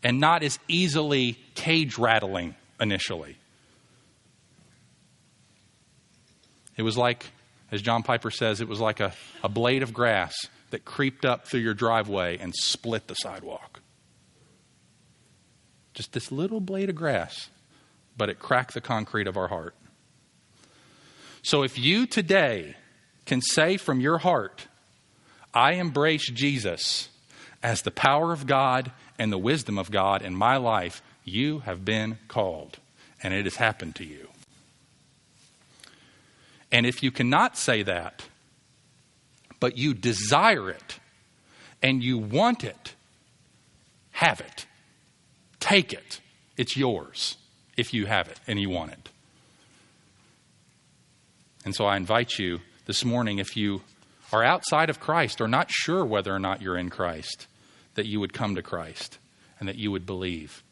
and 0.03 0.21
not 0.21 0.43
as 0.43 0.59
easily 0.69 1.39
cage 1.55 1.99
rattling 1.99 2.55
initially. 2.81 3.37
It 6.77 6.83
was 6.83 6.97
like, 6.97 7.31
as 7.71 7.83
John 7.83 8.03
Piper 8.03 8.31
says, 8.31 8.61
it 8.61 8.69
was 8.69 8.81
like 8.81 9.01
a, 9.01 9.13
a 9.43 9.49
blade 9.49 9.83
of 9.83 9.93
grass 9.93 10.35
that 10.71 10.85
creeped 10.85 11.25
up 11.25 11.47
through 11.47 11.61
your 11.61 11.75
driveway 11.75 12.39
and 12.39 12.55
split 12.55 13.07
the 13.07 13.15
sidewalk. 13.15 13.81
Just 15.95 16.13
this 16.13 16.31
little 16.31 16.61
blade 16.61 16.91
of 16.91 16.97
grass, 16.97 17.49
but 18.17 18.29
it 18.29 18.39
cracked 18.39 18.75
the 18.75 18.81
concrete 18.81 19.27
of 19.27 19.37
our 19.37 19.49
heart. 19.49 19.75
So 21.43 21.63
if 21.63 21.79
you 21.79 22.07
today 22.07 22.77
can 23.25 23.41
say 23.41 23.77
from 23.77 24.01
your 24.01 24.19
heart, 24.19 24.67
I 25.55 25.73
embrace 25.73 26.29
Jesus 26.31 27.09
as 27.63 27.83
the 27.83 27.91
power 27.91 28.33
of 28.33 28.47
God 28.47 28.93
and 29.19 29.33
the 29.33 29.39
wisdom 29.39 29.79
of 29.79 29.91
God 29.91 30.23
in 30.23 30.35
my 30.35 30.57
life, 30.57 31.03
you 31.25 31.61
have 31.61 31.85
been 31.85 32.19
called, 32.29 32.79
and 33.23 33.33
it 33.33 33.45
has 33.45 33.57
happened 33.57 33.95
to 33.97 34.05
you. 34.05 34.29
And 36.77 36.85
if 36.85 37.03
you 37.03 37.11
cannot 37.11 37.57
say 37.57 37.83
that, 37.85 38.23
but 39.61 39.79
you 39.79 39.95
desire 39.95 40.69
it 40.69 41.01
and 41.83 42.05
you 42.05 42.19
want 42.19 42.65
it, 42.65 42.95
have 44.11 44.43
it. 44.43 44.67
Take 45.59 45.95
it. 45.95 46.21
It's 46.59 46.77
yours 46.77 47.39
if 47.79 47.95
you 47.95 48.05
have 48.05 48.29
it 48.29 48.39
and 48.47 48.61
you 48.61 48.69
want 48.69 48.93
it. 48.93 49.09
And 51.65 51.75
so 51.75 51.87
I 51.87 51.97
invite 51.97 52.39
you 52.39 52.61
this 52.85 53.07
morning, 53.07 53.39
if 53.39 53.57
you 53.57 53.81
are 54.31 54.45
outside 54.45 54.91
of 54.91 55.01
Christ 55.01 55.41
or 55.41 55.49
not 55.49 55.71
sure 55.71 56.05
whether 56.05 56.35
or 56.35 56.39
not 56.39 56.61
you're 56.61 56.77
in 56.77 56.91
Christ, 56.91 57.47
that 57.95 58.05
you 58.05 58.21
would 58.21 58.35
come 58.35 58.55
to 58.55 58.63
Christ 58.63 59.17
and 59.59 59.67
that 59.67 59.77
you 59.77 59.91
would 59.93 60.05
believe. 60.05 60.63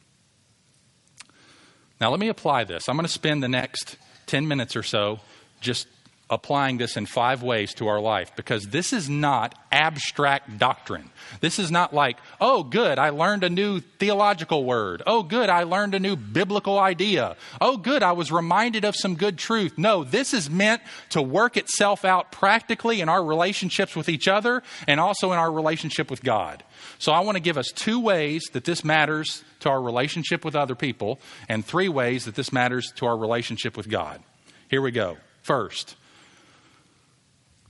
Now, 1.98 2.10
let 2.10 2.20
me 2.20 2.28
apply 2.28 2.64
this. 2.64 2.90
I'm 2.90 2.96
going 2.96 3.06
to 3.06 3.10
spend 3.10 3.42
the 3.42 3.48
next 3.48 3.96
10 4.26 4.46
minutes 4.46 4.76
or 4.76 4.82
so 4.82 5.20
just 5.62 5.86
applying 6.30 6.78
this 6.78 6.96
in 6.96 7.04
five 7.04 7.42
ways 7.42 7.74
to 7.74 7.86
our 7.86 8.00
life 8.00 8.34
because 8.34 8.64
this 8.68 8.92
is 8.94 9.10
not 9.10 9.54
abstract 9.70 10.58
doctrine. 10.58 11.10
This 11.40 11.58
is 11.58 11.70
not 11.70 11.92
like, 11.92 12.16
oh, 12.40 12.62
good, 12.62 12.98
I 12.98 13.10
learned 13.10 13.44
a 13.44 13.50
new 13.50 13.80
theological 13.80 14.64
word. 14.64 15.02
Oh, 15.06 15.22
good, 15.22 15.50
I 15.50 15.64
learned 15.64 15.94
a 15.94 16.00
new 16.00 16.16
biblical 16.16 16.78
idea. 16.78 17.36
Oh, 17.60 17.76
good, 17.76 18.02
I 18.02 18.12
was 18.12 18.32
reminded 18.32 18.84
of 18.84 18.96
some 18.96 19.16
good 19.16 19.36
truth. 19.36 19.76
No, 19.76 20.02
this 20.02 20.32
is 20.32 20.48
meant 20.48 20.80
to 21.10 21.20
work 21.20 21.58
itself 21.58 22.04
out 22.06 22.32
practically 22.32 23.02
in 23.02 23.10
our 23.10 23.22
relationships 23.22 23.94
with 23.94 24.08
each 24.08 24.26
other 24.26 24.62
and 24.88 25.00
also 25.00 25.32
in 25.32 25.38
our 25.38 25.52
relationship 25.52 26.10
with 26.10 26.22
God. 26.22 26.64
So 26.98 27.12
I 27.12 27.20
want 27.20 27.36
to 27.36 27.42
give 27.42 27.58
us 27.58 27.70
two 27.74 28.00
ways 28.00 28.44
that 28.52 28.64
this 28.64 28.82
matters 28.82 29.44
to 29.60 29.68
our 29.68 29.82
relationship 29.82 30.42
with 30.44 30.56
other 30.56 30.74
people 30.74 31.20
and 31.50 31.64
three 31.64 31.88
ways 31.88 32.24
that 32.24 32.34
this 32.34 32.52
matters 32.52 32.92
to 32.96 33.06
our 33.06 33.16
relationship 33.16 33.76
with 33.76 33.90
God. 33.90 34.22
Here 34.68 34.80
we 34.80 34.90
go. 34.90 35.18
First, 35.42 35.96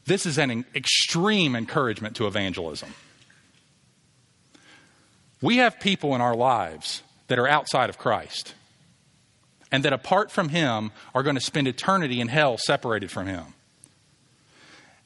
this 0.06 0.26
is 0.26 0.38
an 0.38 0.64
extreme 0.74 1.56
encouragement 1.56 2.16
to 2.16 2.26
evangelism. 2.26 2.94
We 5.40 5.58
have 5.58 5.80
people 5.80 6.14
in 6.14 6.20
our 6.20 6.34
lives 6.34 7.02
that 7.28 7.38
are 7.38 7.48
outside 7.48 7.90
of 7.90 7.98
Christ 7.98 8.54
and 9.70 9.84
that 9.84 9.92
apart 9.92 10.30
from 10.30 10.50
Him 10.50 10.92
are 11.14 11.22
going 11.22 11.34
to 11.34 11.40
spend 11.40 11.68
eternity 11.68 12.20
in 12.20 12.28
hell 12.28 12.56
separated 12.58 13.10
from 13.10 13.26
Him. 13.26 13.44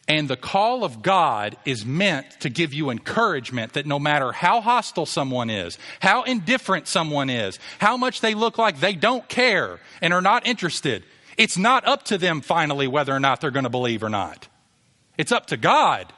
And 0.08 0.26
the 0.26 0.37
call 0.37 0.84
of 0.84 1.02
God 1.02 1.56
is 1.66 1.84
meant 1.84 2.26
to 2.40 2.48
give 2.48 2.72
you 2.72 2.88
encouragement 2.88 3.74
that 3.74 3.84
no 3.84 3.98
matter 3.98 4.32
how 4.32 4.62
hostile 4.62 5.04
someone 5.06 5.50
is, 5.50 5.78
how 6.00 6.22
indifferent 6.22 6.88
someone 6.88 7.28
is, 7.28 7.58
how 7.78 7.96
much 7.98 8.22
they 8.22 8.34
look 8.34 8.56
like 8.56 8.80
they 8.80 8.94
don't 8.94 9.28
care 9.28 9.80
and 10.00 10.14
are 10.14 10.22
not 10.22 10.46
interested, 10.46 11.04
it's 11.37 11.58
not 11.58 11.87
up 11.87 12.04
to 12.04 12.16
them 12.16 12.40
finally 12.40 12.88
whether 12.88 13.14
or 13.14 13.20
not 13.20 13.40
they're 13.40 13.50
going 13.50 13.64
to 13.64 13.70
believe 13.70 14.02
or 14.02 14.08
not. 14.08 14.48
It's 15.18 15.33
up 15.33 15.46
to 15.46 15.57
God. 15.57 16.12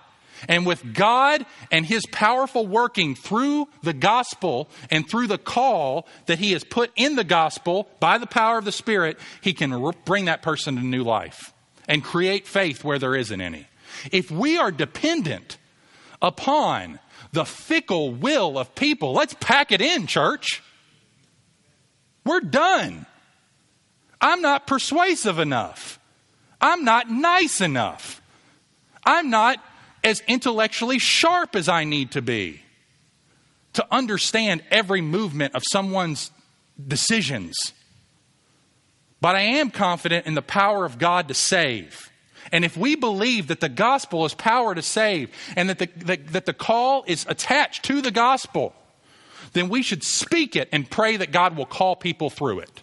And 0.48 0.64
with 0.64 0.94
God 0.94 1.44
and 1.70 1.84
His 1.84 2.06
powerful 2.06 2.66
working 2.66 3.14
through 3.14 3.68
the 3.82 3.92
gospel 3.92 4.70
and 4.90 5.08
through 5.08 5.26
the 5.26 5.38
call 5.38 6.06
that 6.26 6.38
He 6.38 6.52
has 6.52 6.64
put 6.64 6.92
in 6.96 7.16
the 7.16 7.24
gospel 7.24 7.88
by 7.98 8.18
the 8.18 8.26
power 8.26 8.58
of 8.58 8.64
the 8.64 8.72
Spirit, 8.72 9.18
He 9.40 9.52
can 9.52 9.92
bring 10.04 10.26
that 10.26 10.42
person 10.42 10.76
to 10.76 10.82
new 10.82 11.02
life 11.02 11.52
and 11.88 12.04
create 12.04 12.46
faith 12.46 12.84
where 12.84 12.98
there 12.98 13.16
isn't 13.16 13.40
any. 13.40 13.66
If 14.12 14.30
we 14.30 14.56
are 14.56 14.70
dependent 14.70 15.58
upon 16.22 17.00
the 17.32 17.44
fickle 17.44 18.12
will 18.12 18.58
of 18.58 18.74
people, 18.74 19.12
let's 19.12 19.34
pack 19.40 19.72
it 19.72 19.80
in, 19.80 20.06
church. 20.06 20.62
We're 22.24 22.40
done. 22.40 23.06
I'm 24.20 24.42
not 24.42 24.66
persuasive 24.66 25.38
enough. 25.38 25.98
I'm 26.60 26.84
not 26.84 27.10
nice 27.10 27.60
enough. 27.60 28.19
I'm 29.04 29.30
not 29.30 29.62
as 30.02 30.22
intellectually 30.26 30.98
sharp 30.98 31.56
as 31.56 31.68
I 31.68 31.84
need 31.84 32.12
to 32.12 32.22
be 32.22 32.62
to 33.74 33.86
understand 33.90 34.62
every 34.70 35.00
movement 35.00 35.54
of 35.54 35.62
someone's 35.70 36.30
decisions. 36.86 37.54
But 39.20 39.36
I 39.36 39.40
am 39.40 39.70
confident 39.70 40.26
in 40.26 40.34
the 40.34 40.42
power 40.42 40.84
of 40.84 40.98
God 40.98 41.28
to 41.28 41.34
save. 41.34 42.10
And 42.52 42.64
if 42.64 42.76
we 42.76 42.96
believe 42.96 43.48
that 43.48 43.60
the 43.60 43.68
gospel 43.68 44.24
is 44.24 44.34
power 44.34 44.74
to 44.74 44.82
save 44.82 45.30
and 45.56 45.68
that 45.68 45.78
the, 45.78 45.88
that, 46.04 46.26
that 46.28 46.46
the 46.46 46.52
call 46.52 47.04
is 47.06 47.26
attached 47.28 47.84
to 47.84 48.00
the 48.00 48.10
gospel, 48.10 48.74
then 49.52 49.68
we 49.68 49.82
should 49.82 50.02
speak 50.02 50.56
it 50.56 50.68
and 50.72 50.88
pray 50.88 51.16
that 51.16 51.32
God 51.32 51.56
will 51.56 51.66
call 51.66 51.94
people 51.96 52.30
through 52.30 52.60
it. 52.60 52.82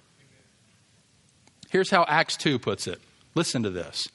Here's 1.69 1.89
how 1.89 2.06
Acts 2.08 2.38
2 2.38 2.60
puts 2.60 2.88
it. 2.88 3.01
Listen 3.36 3.63
to 3.63 3.69
this 3.69 4.08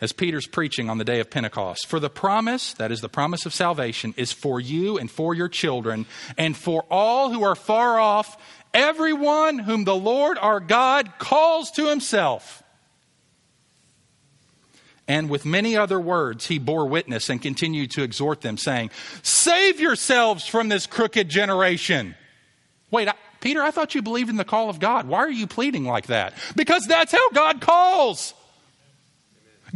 as 0.00 0.12
Peter's 0.12 0.46
preaching 0.46 0.90
on 0.90 0.98
the 0.98 1.04
day 1.04 1.20
of 1.20 1.30
Pentecost. 1.30 1.86
For 1.86 1.98
the 1.98 2.10
promise, 2.10 2.74
that 2.74 2.92
is 2.92 3.00
the 3.00 3.08
promise 3.08 3.46
of 3.46 3.54
salvation, 3.54 4.14
is 4.16 4.32
for 4.32 4.60
you 4.60 4.98
and 4.98 5.10
for 5.10 5.34
your 5.34 5.48
children 5.48 6.06
and 6.36 6.56
for 6.56 6.84
all 6.90 7.32
who 7.32 7.42
are 7.42 7.54
far 7.54 7.98
off, 7.98 8.36
everyone 8.74 9.58
whom 9.58 9.84
the 9.84 9.96
Lord 9.96 10.38
our 10.38 10.60
God 10.60 11.12
calls 11.18 11.70
to 11.72 11.88
himself. 11.88 12.62
And 15.08 15.30
with 15.30 15.44
many 15.44 15.76
other 15.76 16.00
words, 16.00 16.46
he 16.46 16.58
bore 16.58 16.86
witness 16.86 17.30
and 17.30 17.40
continued 17.40 17.92
to 17.92 18.02
exhort 18.02 18.40
them, 18.40 18.56
saying, 18.56 18.90
Save 19.22 19.80
yourselves 19.80 20.46
from 20.46 20.68
this 20.68 20.86
crooked 20.86 21.28
generation. 21.28 22.16
Wait, 22.90 23.08
I, 23.08 23.14
Peter, 23.40 23.62
I 23.62 23.70
thought 23.70 23.94
you 23.94 24.02
believed 24.02 24.30
in 24.30 24.36
the 24.36 24.44
call 24.44 24.68
of 24.68 24.80
God. 24.80 25.06
Why 25.06 25.18
are 25.20 25.30
you 25.30 25.46
pleading 25.46 25.84
like 25.84 26.06
that? 26.06 26.34
Because 26.56 26.84
that's 26.86 27.12
how 27.12 27.30
God 27.30 27.60
calls. 27.60 28.34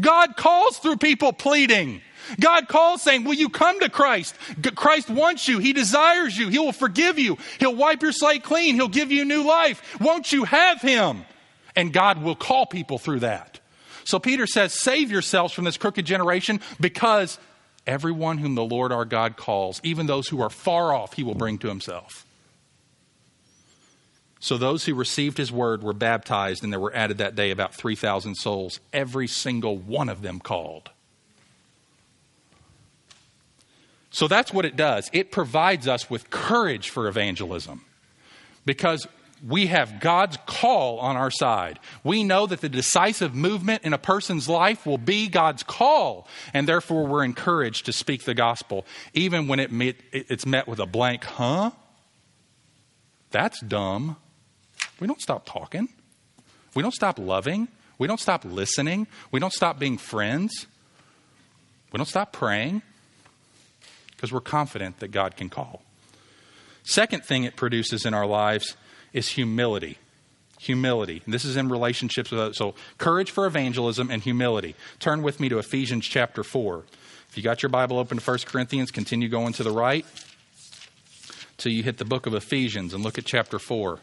God 0.01 0.37
calls 0.37 0.79
through 0.79 0.97
people 0.97 1.33
pleading. 1.33 2.01
God 2.39 2.69
calls 2.69 3.03
saying, 3.03 3.25
Will 3.25 3.35
you 3.35 3.49
come 3.49 3.81
to 3.81 3.89
Christ? 3.89 4.35
Christ 4.75 5.11
wants 5.11 5.49
you. 5.49 5.59
He 5.59 5.73
desires 5.73 6.37
you. 6.37 6.49
He 6.49 6.59
will 6.59 6.73
forgive 6.73 7.19
you. 7.19 7.39
He'll 7.59 7.75
wipe 7.75 8.03
your 8.03 8.13
slate 8.13 8.45
clean. 8.45 8.75
He'll 8.75 8.89
give 8.89 9.11
you 9.11 9.25
new 9.25 9.43
life. 9.43 10.01
Won't 10.01 10.33
you 10.33 10.45
have 10.45 10.81
Him? 10.81 11.25
And 11.75 11.93
God 11.93 12.23
will 12.23 12.37
call 12.37 12.67
people 12.67 12.99
through 12.99 13.21
that. 13.21 13.61
So 14.05 14.19
Peter 14.19 14.47
says, 14.47 14.73
Save 14.75 15.11
yourselves 15.11 15.53
from 15.53 15.65
this 15.65 15.77
crooked 15.77 16.05
generation 16.05 16.61
because 16.81 17.39
everyone 17.87 18.39
whom 18.39 18.55
the 18.55 18.65
Lord 18.65 18.93
our 18.93 19.05
God 19.05 19.37
calls, 19.37 19.81
even 19.83 20.07
those 20.07 20.29
who 20.29 20.41
are 20.41 20.51
far 20.51 20.95
off, 20.95 21.15
He 21.15 21.25
will 21.25 21.35
bring 21.35 21.59
to 21.59 21.69
Himself. 21.69 22.27
So 24.40 24.57
those 24.57 24.87
who 24.87 24.94
received 24.94 25.37
his 25.37 25.53
word 25.53 25.83
were 25.83 25.92
baptized, 25.92 26.64
and 26.64 26.72
there 26.72 26.81
were 26.81 26.94
added 26.94 27.18
that 27.18 27.37
day 27.37 27.50
about 27.50 27.74
3,000 27.74 28.35
souls, 28.35 28.81
every 28.92 29.26
single 29.26 29.76
one 29.76 30.09
of 30.09 30.22
them 30.22 30.40
called. 30.40 30.90
So 34.11 34.26
that's 34.26 34.53
what 34.53 34.64
it 34.64 34.76
does. 34.76 35.11
It 35.12 35.31
provides 35.31 35.87
us 35.87 36.11
with 36.11 36.31
courage 36.31 36.88
for 36.90 37.07
evangelism 37.07 37.83
because 38.64 39.07
we 39.46 39.66
have 39.66 40.00
God's 40.00 40.38
call 40.46 40.98
on 40.98 41.16
our 41.16 41.31
side. 41.31 41.79
We 42.03 42.24
know 42.24 42.46
that 42.46 42.61
the 42.61 42.68
decisive 42.68 43.35
movement 43.35 43.85
in 43.85 43.92
a 43.92 43.98
person's 43.98 44.48
life 44.48 44.85
will 44.85 44.98
be 44.98 45.29
God's 45.29 45.62
call, 45.62 46.26
and 46.53 46.66
therefore 46.66 47.07
we're 47.07 47.24
encouraged 47.24 47.87
to 47.87 47.92
speak 47.92 48.24
the 48.24 48.35
gospel, 48.35 48.85
even 49.14 49.48
when 49.48 49.61
it 49.61 49.70
met, 49.70 49.96
it's 50.12 50.44
met 50.44 50.66
with 50.66 50.79
a 50.79 50.87
blank, 50.87 51.24
huh? 51.24 51.70
That's 53.31 53.61
dumb. 53.61 54.16
We 55.01 55.07
don't 55.07 55.21
stop 55.21 55.47
talking. 55.47 55.89
We 56.75 56.83
don't 56.83 56.95
stop 56.95 57.19
loving. 57.19 57.69
We 57.99 58.07
don't 58.07 58.21
stop 58.21 58.45
listening. 58.45 59.07
We 59.33 59.41
don't 59.41 59.53
stop 59.53 59.79
being 59.79 59.99
friends. 59.99 60.67
We 61.93 61.97
don't 61.97 62.07
stop 62.07 62.33
praying 62.33 62.83
because 64.15 64.33
we're 64.33 64.41
confident 64.41 65.01
that 65.01 65.09
God 65.09 65.37
can 65.37 65.49
call. 65.49 65.83
Second 66.83 67.25
thing 67.25 67.45
it 67.45 67.57
produces 67.57 68.07
in 68.07 68.15
our 68.15 68.27
lives 68.27 68.77
is 69.13 69.29
humility. 69.29 69.99
Humility. 70.61 71.23
And 71.25 71.33
this 71.33 71.45
is 71.45 71.57
in 71.57 71.69
relationships 71.69 72.31
with 72.31 72.41
others. 72.41 72.59
So, 72.59 72.75
courage 72.99 73.31
for 73.31 73.47
evangelism 73.47 74.11
and 74.11 74.23
humility. 74.23 74.75
Turn 74.99 75.23
with 75.23 75.41
me 75.41 75.49
to 75.49 75.59
Ephesians 75.59 76.07
chapter 76.07 76.45
4. 76.45 76.85
If 77.29 77.37
you 77.37 77.43
got 77.43 77.63
your 77.63 77.71
Bible 77.71 77.99
open 77.99 78.19
to 78.19 78.25
1 78.31 78.39
Corinthians, 78.47 78.91
continue 78.91 79.29
going 79.29 79.53
to 79.55 79.63
the 79.63 79.71
right 79.71 80.05
till 81.57 81.73
you 81.73 81.83
hit 81.83 81.99
the 81.99 82.05
book 82.05 82.27
of 82.27 82.35
Ephesians 82.35 82.93
and 82.93 83.03
look 83.03 83.19
at 83.19 83.25
chapter 83.25 83.59
4. 83.59 84.01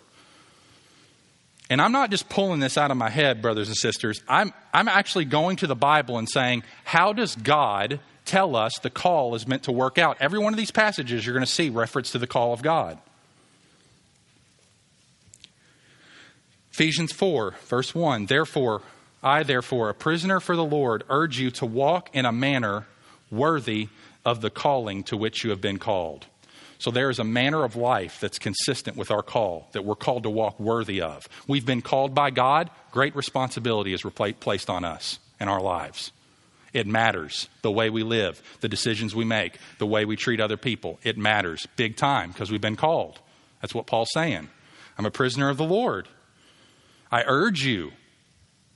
And 1.70 1.82
I'm 1.82 1.92
not 1.92 2.12
just 2.12 2.30
pulling 2.30 2.60
this 2.60 2.78
out 2.78 2.92
of 2.92 2.98
my 2.98 3.10
head, 3.10 3.42
brothers 3.42 3.68
and 3.68 3.76
sisters. 3.76 4.22
I'm, 4.28 4.54
I'm 4.74 4.88
actually 4.88 5.26
going 5.26 5.58
to 5.58 5.68
the 5.68 5.76
Bible 5.76 6.18
and 6.18 6.30
saying, 6.30 6.64
how 6.86 7.12
does 7.12 7.36
God 7.36 8.00
tell 8.26 8.56
us 8.56 8.80
the 8.80 8.90
call 8.90 9.36
is 9.36 9.48
meant 9.48 9.64
to 9.64 9.72
work 9.72 9.98
out? 9.98 10.18
Every 10.22 10.40
one 10.40 10.54
of 10.54 10.58
these 10.58 10.72
passages 10.72 11.26
you're 11.26 11.34
going 11.34 11.46
to 11.46 11.52
see 11.52 11.70
reference 11.70 12.12
to 12.12 12.20
the 12.20 12.28
call 12.28 12.54
of 12.54 12.62
God. 12.62 12.98
Ephesians 16.72 17.12
4, 17.12 17.56
verse 17.66 17.94
1 17.96 18.28
Therefore, 18.28 18.82
I, 19.24 19.44
therefore, 19.44 19.90
a 19.90 19.94
prisoner 19.94 20.40
for 20.40 20.56
the 20.56 20.64
Lord, 20.64 21.04
urge 21.10 21.40
you 21.40 21.52
to 21.52 21.66
walk 21.66 22.10
in 22.14 22.26
a 22.26 22.32
manner 22.32 22.86
worthy 23.32 23.90
of 24.24 24.42
the 24.42 24.50
calling 24.50 25.04
to 25.06 25.18
which 25.18 25.44
you 25.44 25.50
have 25.50 25.60
been 25.60 25.80
called. 25.80 26.28
So 26.80 26.92
there 26.92 27.10
is 27.10 27.20
a 27.20 27.24
manner 27.24 27.64
of 27.64 27.76
life 27.76 28.20
that's 28.20 28.38
consistent 28.38 28.98
with 28.98 29.10
our 29.10 29.24
call 29.24 29.68
that 29.72 29.84
we're 29.84 29.96
called 29.96 30.24
to 30.24 30.30
walk 30.30 30.60
worthy 30.60 31.02
of. 31.02 31.28
We've 31.48 31.66
been 31.66 31.82
called 31.82 32.14
by 32.14 32.30
God, 32.30 32.70
great 32.92 33.16
responsibility 33.16 33.94
is 33.94 34.04
placed 34.40 34.70
on 34.70 34.86
us 34.86 35.20
in 35.40 35.48
our 35.48 35.62
lives. 35.62 36.12
It 36.74 36.86
matters 36.86 37.50
the 37.64 37.72
way 37.72 37.90
we 37.90 38.04
live, 38.04 38.42
the 38.62 38.70
decisions 38.70 39.16
we 39.16 39.26
make, 39.26 39.58
the 39.80 39.88
way 39.88 40.06
we 40.06 40.16
treat 40.16 40.40
other 40.40 40.58
people. 40.58 41.00
It 41.04 41.18
matters 41.18 41.68
big 41.76 41.96
time 41.96 42.32
because 42.32 42.52
we've 42.52 42.62
been 42.62 42.76
called. 42.76 43.20
That's 43.62 43.74
what 43.74 43.88
Paul's 43.88 44.12
saying. 44.14 44.50
I'm 44.98 45.06
a 45.06 45.12
prisoner 45.12 45.50
of 45.50 45.58
the 45.58 45.64
Lord. 45.64 46.08
I 47.12 47.24
urge 47.26 47.64
you, 47.64 47.94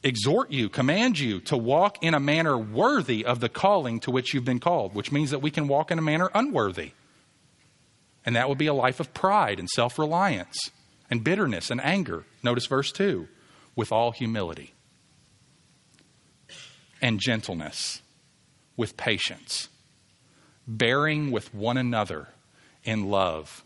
exhort 0.04 0.52
you, 0.52 0.70
command 0.70 1.20
you 1.20 1.42
to 1.42 1.58
walk 1.58 2.02
in 2.02 2.16
a 2.16 2.20
manner 2.20 2.58
worthy 2.58 3.26
of 3.26 3.40
the 3.40 3.50
calling 3.50 4.00
to 4.02 4.12
which 4.12 4.34
you've 4.34 4.46
been 4.46 4.60
called, 4.60 4.96
which 4.96 5.12
means 5.12 5.30
that 5.32 5.40
we 5.40 5.52
can 5.52 5.68
walk 5.68 5.92
in 5.92 6.00
a 6.00 6.02
manner 6.02 6.32
unworthy. 6.34 6.94
And 8.26 8.36
that 8.36 8.50
would 8.50 8.58
be 8.58 8.68
a 8.68 8.74
life 8.74 9.00
of 9.00 9.14
pride 9.14 9.60
and 9.60 9.70
self 9.70 9.98
reliance 9.98 10.72
and 11.10 11.24
bitterness 11.24 11.70
and 11.72 11.82
anger. 11.84 12.24
Notice 12.44 12.66
verse 12.66 12.92
2 12.92 13.28
with 13.76 13.92
all 13.92 14.12
humility 14.12 14.74
and 17.02 17.20
gentleness, 17.20 18.02
with 18.78 18.96
patience, 18.96 19.70
bearing 20.68 21.32
with 21.32 21.54
one 21.54 21.78
another 21.78 22.28
in 22.84 23.10
love, 23.10 23.64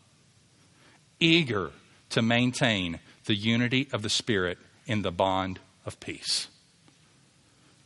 eager 1.19 1.71
to 2.09 2.21
maintain 2.21 2.99
the 3.25 3.35
unity 3.35 3.87
of 3.91 4.01
the 4.01 4.09
Spirit 4.09 4.57
in 4.85 5.01
the 5.01 5.11
bond 5.11 5.59
of 5.85 5.99
peace. 5.99 6.47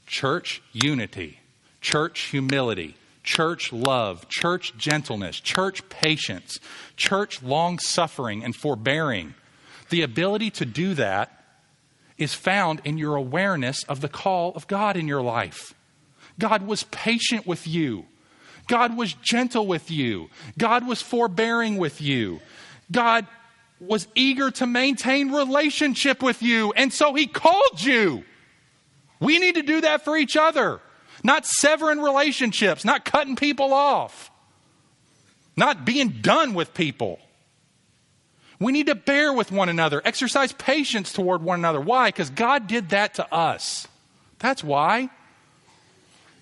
Church 0.06 0.62
unity, 0.72 1.40
church 1.82 2.22
humility, 2.32 2.96
church 3.24 3.72
love, 3.74 4.28
church 4.30 4.76
gentleness, 4.78 5.40
church 5.40 5.88
patience, 5.90 6.60
church 6.96 7.42
long 7.44 7.80
suffering 7.80 8.44
and 8.44 8.56
forbearing. 8.56 9.36
The 9.90 10.02
ability 10.02 10.52
to 10.52 10.66
do 10.66 10.94
that 10.96 11.32
is 12.18 12.34
found 12.34 12.82
in 12.84 12.98
your 12.98 13.16
awareness 13.16 13.84
of 13.84 14.02
the 14.02 14.10
call 14.10 14.54
of 14.56 14.68
God 14.68 14.98
in 14.98 15.08
your 15.08 15.22
life. 15.22 15.74
God 16.38 16.66
was 16.66 16.84
patient 16.84 17.48
with 17.48 17.68
you. 17.68 18.06
God 18.68 18.96
was 18.96 19.14
gentle 19.14 19.66
with 19.66 19.90
you. 19.90 20.30
God 20.58 20.88
was 20.88 21.02
forbearing 21.02 21.78
with 21.78 22.02
you. 22.02 22.40
God 22.92 23.26
was 23.80 24.08
eager 24.14 24.52
to 24.52 24.68
maintain 24.68 25.32
relationship 25.32 26.22
with 26.22 26.44
you, 26.44 26.72
and 26.74 26.94
so 26.94 27.14
he 27.14 27.26
called 27.26 27.82
you. 27.82 28.24
We 29.20 29.40
need 29.40 29.56
to 29.56 29.64
do 29.64 29.82
that 29.82 30.04
for 30.04 30.16
each 30.18 30.38
other, 30.38 30.82
not 31.24 31.46
severing 31.46 32.00
relationships, 32.00 32.86
not 32.86 33.06
cutting 33.06 33.36
people 33.36 33.74
off, 33.74 34.32
not 35.56 35.86
being 35.86 36.10
done 36.22 36.54
with 36.54 36.74
people. 36.74 37.20
We 38.60 38.72
need 38.72 38.88
to 38.88 38.96
bear 38.96 39.32
with 39.32 39.52
one 39.52 39.70
another, 39.70 40.02
exercise 40.04 40.52
patience 40.52 41.14
toward 41.14 41.42
one 41.42 41.60
another. 41.60 41.80
Why? 41.80 42.10
Because 42.10 42.30
God 42.30 42.68
did 42.68 42.90
that 42.90 43.16
to 43.16 43.34
us. 43.34 43.88
That's 44.40 44.64
why. 44.64 45.10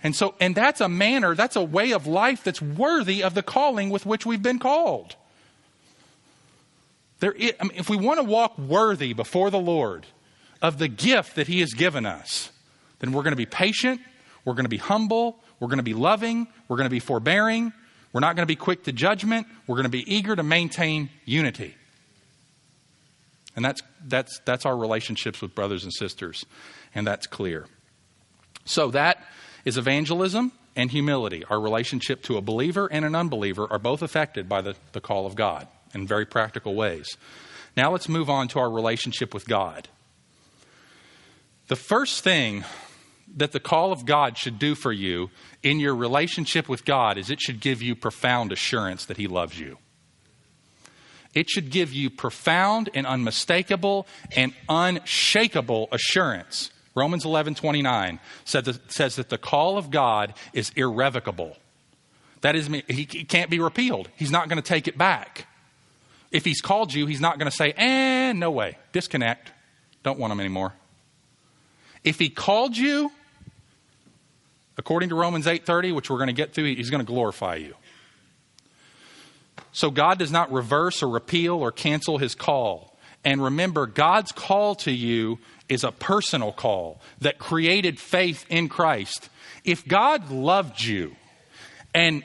And 0.04 0.16
so, 0.16 0.36
and 0.40 0.56
that's 0.56 0.82
a 0.82 0.90
manner, 0.90 1.36
that's 1.36 1.56
a 1.56 1.64
way 1.64 1.92
of 1.92 2.08
life 2.08 2.44
that's 2.44 2.62
worthy 2.62 3.24
of 3.24 3.34
the 3.34 3.44
calling 3.44 3.90
with 3.90 4.06
which 4.06 4.26
we've 4.26 4.42
been 4.42 4.60
called. 4.60 5.16
There 7.20 7.32
is, 7.32 7.54
I 7.60 7.64
mean, 7.64 7.78
if 7.78 7.90
we 7.90 7.98
want 7.98 8.20
to 8.20 8.24
walk 8.24 8.58
worthy 8.58 9.14
before 9.14 9.50
the 9.50 9.60
Lord 9.60 10.06
of 10.62 10.78
the 10.78 10.88
gift 10.88 11.36
that 11.36 11.48
He 11.48 11.62
has 11.62 11.74
given 11.74 12.06
us, 12.06 12.52
then 13.00 13.12
we're 13.12 13.24
going 13.24 13.32
to 13.32 13.38
be 13.38 13.48
patient, 13.48 14.02
we're 14.48 14.54
going 14.54 14.64
to 14.64 14.70
be 14.70 14.78
humble, 14.78 15.38
we're 15.60 15.68
going 15.68 15.80
to 15.80 15.84
be 15.84 15.94
loving, 15.94 16.48
we're 16.70 16.78
going 16.78 16.86
to 16.86 16.90
be 16.90 17.02
forbearing, 17.02 17.74
we're 18.14 18.22
not 18.22 18.38
going 18.38 18.44
to 18.44 18.48
be 18.48 18.56
quick 18.56 18.86
to 18.86 18.94
judgment, 18.94 19.46
we're 19.68 19.76
going 19.76 19.84
to 19.84 19.90
be 19.90 20.10
eager 20.10 20.38
to 20.38 20.42
maintain 20.42 21.10
unity. 21.26 21.76
And 23.58 23.66
that's, 23.66 23.82
that's, 24.06 24.40
that's 24.46 24.66
our 24.66 24.78
relationships 24.78 25.42
with 25.42 25.54
brothers 25.54 25.84
and 25.84 25.92
sisters, 25.92 26.46
and 26.96 27.06
that's 27.06 27.28
clear. 27.28 27.66
So 28.64 28.90
that 28.92 29.22
is 29.66 29.78
evangelism 29.78 30.54
and 30.78 30.90
humility. 30.90 31.44
Our 31.50 31.60
relationship 31.60 32.24
to 32.24 32.38
a 32.38 32.42
believer 32.42 32.88
and 32.90 33.04
an 33.04 33.16
unbeliever 33.16 33.68
are 33.70 33.80
both 33.80 34.02
affected 34.02 34.48
by 34.48 34.62
the, 34.62 34.76
the 34.94 35.02
call 35.02 35.26
of 35.26 35.36
God 35.36 35.68
in 35.94 36.08
very 36.08 36.26
practical 36.26 36.74
ways. 36.74 37.18
Now 37.76 37.92
let's 37.92 38.08
move 38.08 38.30
on 38.30 38.48
to 38.50 38.60
our 38.60 38.72
relationship 38.72 39.34
with 39.34 39.46
God. 39.46 39.90
The 41.68 41.76
first 41.76 42.24
thing 42.24 42.64
that 43.36 43.52
the 43.52 43.60
call 43.60 43.92
of 43.92 44.06
God 44.06 44.38
should 44.38 44.58
do 44.58 44.76
for 44.76 44.92
you 44.92 45.30
in 45.64 45.80
your 45.80 45.96
relationship 45.96 46.70
with 46.70 46.86
God 46.86 47.18
is 47.18 47.30
it 47.30 47.42
should 47.42 47.60
give 47.60 47.82
you 47.82 47.96
profound 47.96 48.52
assurance 48.52 49.06
that 49.06 49.18
He 49.18 49.28
loves 49.28 49.60
you. 49.60 49.78
It 51.34 51.50
should 51.50 51.70
give 51.70 51.94
you 51.94 52.10
profound 52.10 52.90
and 52.94 53.06
unmistakable 53.06 54.08
and 54.36 54.54
unshakable 54.70 55.90
assurance. 55.92 56.72
Romans 56.96 57.26
11 57.26 57.54
29 57.56 58.20
says 58.44 59.16
that 59.16 59.30
the 59.30 59.38
call 59.38 59.78
of 59.78 59.92
God 59.92 60.34
is 60.54 60.72
irrevocable. 60.76 61.56
That 62.42 62.56
is, 62.56 62.68
he 62.88 63.06
can't 63.06 63.50
be 63.50 63.60
repealed. 63.60 64.10
He's 64.16 64.32
not 64.32 64.50
going 64.50 64.62
to 64.62 64.68
take 64.68 64.88
it 64.88 64.98
back. 64.98 65.48
If 66.32 66.44
he's 66.44 66.62
called 66.62 66.94
you, 66.94 67.06
he's 67.06 67.22
not 67.22 67.40
going 67.40 67.50
to 67.50 67.56
say, 67.56 67.72
eh, 67.78 68.34
no 68.34 68.52
way, 68.52 68.78
disconnect. 68.92 69.52
Don't 70.04 70.20
want 70.20 70.34
him 70.34 70.40
anymore. 70.40 70.74
If 72.04 72.20
he 72.20 72.30
called 72.30 72.78
you, 72.78 73.12
according 74.78 75.10
to 75.10 75.16
Romans 75.16 75.46
8:30, 75.46 75.94
which 75.94 76.10
we're 76.10 76.18
going 76.18 76.28
to 76.28 76.34
get 76.34 76.54
through, 76.54 76.76
he's 76.76 76.90
going 76.90 77.06
to 77.06 77.12
glorify 77.12 77.56
you. 77.56 77.76
So 79.72 79.92
God 79.92 80.18
does 80.18 80.32
not 80.32 80.52
reverse 80.52 81.04
or 81.04 81.10
repeal 81.10 81.56
or 81.56 81.72
cancel 81.72 82.18
his 82.18 82.36
call. 82.36 82.98
And 83.24 83.44
remember, 83.44 83.86
God's 83.86 84.32
call 84.32 84.76
to 84.76 84.92
you 84.92 85.40
is 85.70 85.84
a 85.84 85.92
personal 85.92 86.52
call 86.52 87.02
that 87.20 87.40
created 87.40 88.00
faith 88.00 88.46
in 88.50 88.70
Christ. 88.70 89.30
If 89.64 89.86
God 89.88 90.32
loved 90.32 90.82
you 90.82 91.16
and 91.94 92.24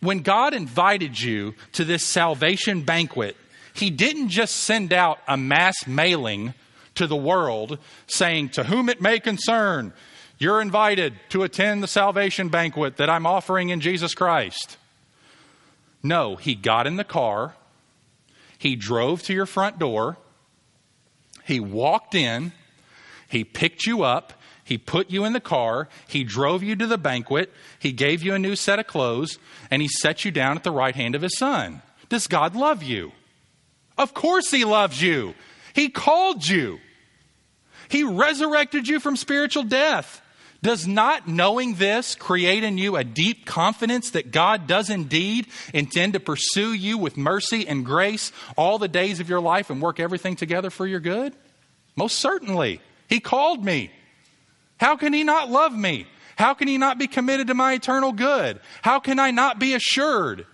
when 0.00 0.20
God 0.20 0.54
invited 0.54 1.20
you 1.20 1.54
to 1.72 1.84
this 1.84 2.02
salvation 2.02 2.82
banquet, 2.82 3.36
He 3.74 3.90
didn't 3.90 4.30
just 4.30 4.56
send 4.56 4.92
out 4.92 5.18
a 5.28 5.36
mass 5.36 5.86
mailing 5.86 6.54
to 7.00 7.06
the 7.06 7.16
world 7.16 7.78
saying, 8.06 8.50
To 8.50 8.64
whom 8.64 8.90
it 8.90 9.00
may 9.00 9.18
concern, 9.20 9.94
you're 10.38 10.60
invited 10.60 11.14
to 11.30 11.42
attend 11.42 11.82
the 11.82 11.88
salvation 11.88 12.50
banquet 12.50 12.98
that 12.98 13.08
I'm 13.08 13.24
offering 13.24 13.70
in 13.70 13.80
Jesus 13.80 14.14
Christ. 14.14 14.76
No, 16.02 16.36
He 16.36 16.54
got 16.54 16.86
in 16.86 16.96
the 16.96 17.04
car, 17.04 17.56
He 18.58 18.76
drove 18.76 19.22
to 19.24 19.32
your 19.32 19.46
front 19.46 19.78
door, 19.78 20.18
He 21.44 21.58
walked 21.58 22.14
in, 22.14 22.52
He 23.28 23.44
picked 23.44 23.86
you 23.86 24.02
up, 24.02 24.34
he 24.62 24.78
put 24.78 25.10
you 25.10 25.24
in 25.24 25.32
the 25.32 25.40
car, 25.40 25.88
he 26.06 26.22
drove 26.22 26.62
you 26.62 26.76
to 26.76 26.86
the 26.86 26.96
banquet, 26.96 27.52
he 27.80 27.90
gave 27.90 28.22
you 28.22 28.34
a 28.34 28.38
new 28.38 28.54
set 28.54 28.78
of 28.78 28.86
clothes, 28.86 29.36
and 29.68 29.82
he 29.82 29.88
set 29.88 30.24
you 30.24 30.30
down 30.30 30.56
at 30.56 30.62
the 30.62 30.70
right 30.70 30.94
hand 30.94 31.16
of 31.16 31.22
his 31.22 31.36
son. 31.36 31.82
Does 32.08 32.28
God 32.28 32.54
love 32.54 32.80
you? 32.80 33.10
Of 33.98 34.14
course 34.14 34.52
he 34.52 34.64
loves 34.64 35.02
you. 35.02 35.34
He 35.74 35.88
called 35.88 36.46
you. 36.46 36.78
He 37.90 38.04
resurrected 38.04 38.88
you 38.88 39.00
from 39.00 39.16
spiritual 39.16 39.64
death. 39.64 40.22
Does 40.62 40.86
not 40.86 41.26
knowing 41.26 41.74
this 41.74 42.14
create 42.14 42.62
in 42.64 42.76
you 42.78 42.96
a 42.96 43.04
deep 43.04 43.46
confidence 43.46 44.10
that 44.10 44.30
God 44.30 44.66
does 44.66 44.90
indeed 44.90 45.46
intend 45.72 46.12
to 46.12 46.20
pursue 46.20 46.72
you 46.72 46.98
with 46.98 47.16
mercy 47.16 47.66
and 47.66 47.84
grace 47.84 48.30
all 48.56 48.78
the 48.78 48.86
days 48.86 49.20
of 49.20 49.28
your 49.28 49.40
life 49.40 49.70
and 49.70 49.80
work 49.80 49.98
everything 49.98 50.36
together 50.36 50.70
for 50.70 50.86
your 50.86 51.00
good? 51.00 51.34
Most 51.96 52.18
certainly. 52.18 52.80
He 53.08 53.20
called 53.20 53.64
me. 53.64 53.90
How 54.78 54.96
can 54.96 55.12
he 55.12 55.24
not 55.24 55.50
love 55.50 55.72
me? 55.72 56.06
How 56.36 56.54
can 56.54 56.68
he 56.68 56.78
not 56.78 56.98
be 56.98 57.06
committed 57.06 57.48
to 57.48 57.54
my 57.54 57.72
eternal 57.72 58.12
good? 58.12 58.60
How 58.82 59.00
can 59.00 59.18
I 59.18 59.30
not 59.30 59.58
be 59.58 59.74
assured? 59.74 60.46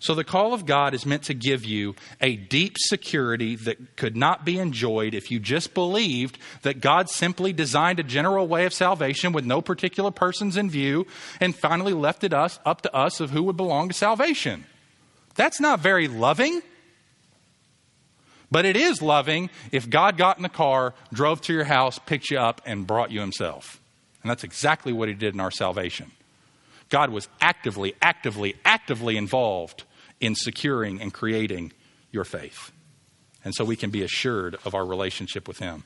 So, 0.00 0.14
the 0.14 0.24
call 0.24 0.54
of 0.54 0.64
God 0.64 0.94
is 0.94 1.04
meant 1.04 1.24
to 1.24 1.34
give 1.34 1.62
you 1.66 1.94
a 2.22 2.34
deep 2.34 2.76
security 2.78 3.54
that 3.56 3.96
could 3.96 4.16
not 4.16 4.46
be 4.46 4.58
enjoyed 4.58 5.12
if 5.12 5.30
you 5.30 5.38
just 5.38 5.74
believed 5.74 6.38
that 6.62 6.80
God 6.80 7.10
simply 7.10 7.52
designed 7.52 8.00
a 8.00 8.02
general 8.02 8.48
way 8.48 8.64
of 8.64 8.72
salvation 8.72 9.32
with 9.32 9.44
no 9.44 9.60
particular 9.60 10.10
persons 10.10 10.56
in 10.56 10.70
view 10.70 11.06
and 11.38 11.54
finally 11.54 11.92
left 11.92 12.24
it 12.24 12.32
us, 12.32 12.58
up 12.64 12.80
to 12.82 12.94
us 12.96 13.20
of 13.20 13.30
who 13.30 13.42
would 13.42 13.58
belong 13.58 13.88
to 13.88 13.94
salvation. 13.94 14.64
That's 15.34 15.60
not 15.60 15.80
very 15.80 16.08
loving. 16.08 16.62
But 18.50 18.64
it 18.64 18.76
is 18.76 19.02
loving 19.02 19.50
if 19.70 19.88
God 19.88 20.16
got 20.16 20.38
in 20.38 20.42
the 20.42 20.48
car, 20.48 20.94
drove 21.12 21.42
to 21.42 21.52
your 21.52 21.64
house, 21.64 21.98
picked 21.98 22.30
you 22.30 22.38
up, 22.38 22.62
and 22.64 22.86
brought 22.86 23.10
you 23.10 23.20
himself. 23.20 23.80
And 24.22 24.30
that's 24.30 24.44
exactly 24.44 24.94
what 24.94 25.08
he 25.08 25.14
did 25.14 25.34
in 25.34 25.40
our 25.40 25.50
salvation. 25.50 26.10
God 26.88 27.10
was 27.10 27.28
actively, 27.40 27.94
actively, 28.02 28.56
actively 28.64 29.16
involved 29.16 29.84
in 30.20 30.34
securing 30.34 31.00
and 31.00 31.12
creating 31.12 31.72
your 32.12 32.24
faith. 32.24 32.72
And 33.44 33.54
so 33.54 33.64
we 33.64 33.76
can 33.76 33.90
be 33.90 34.02
assured 34.02 34.56
of 34.64 34.74
our 34.74 34.84
relationship 34.84 35.48
with 35.48 35.58
him. 35.58 35.84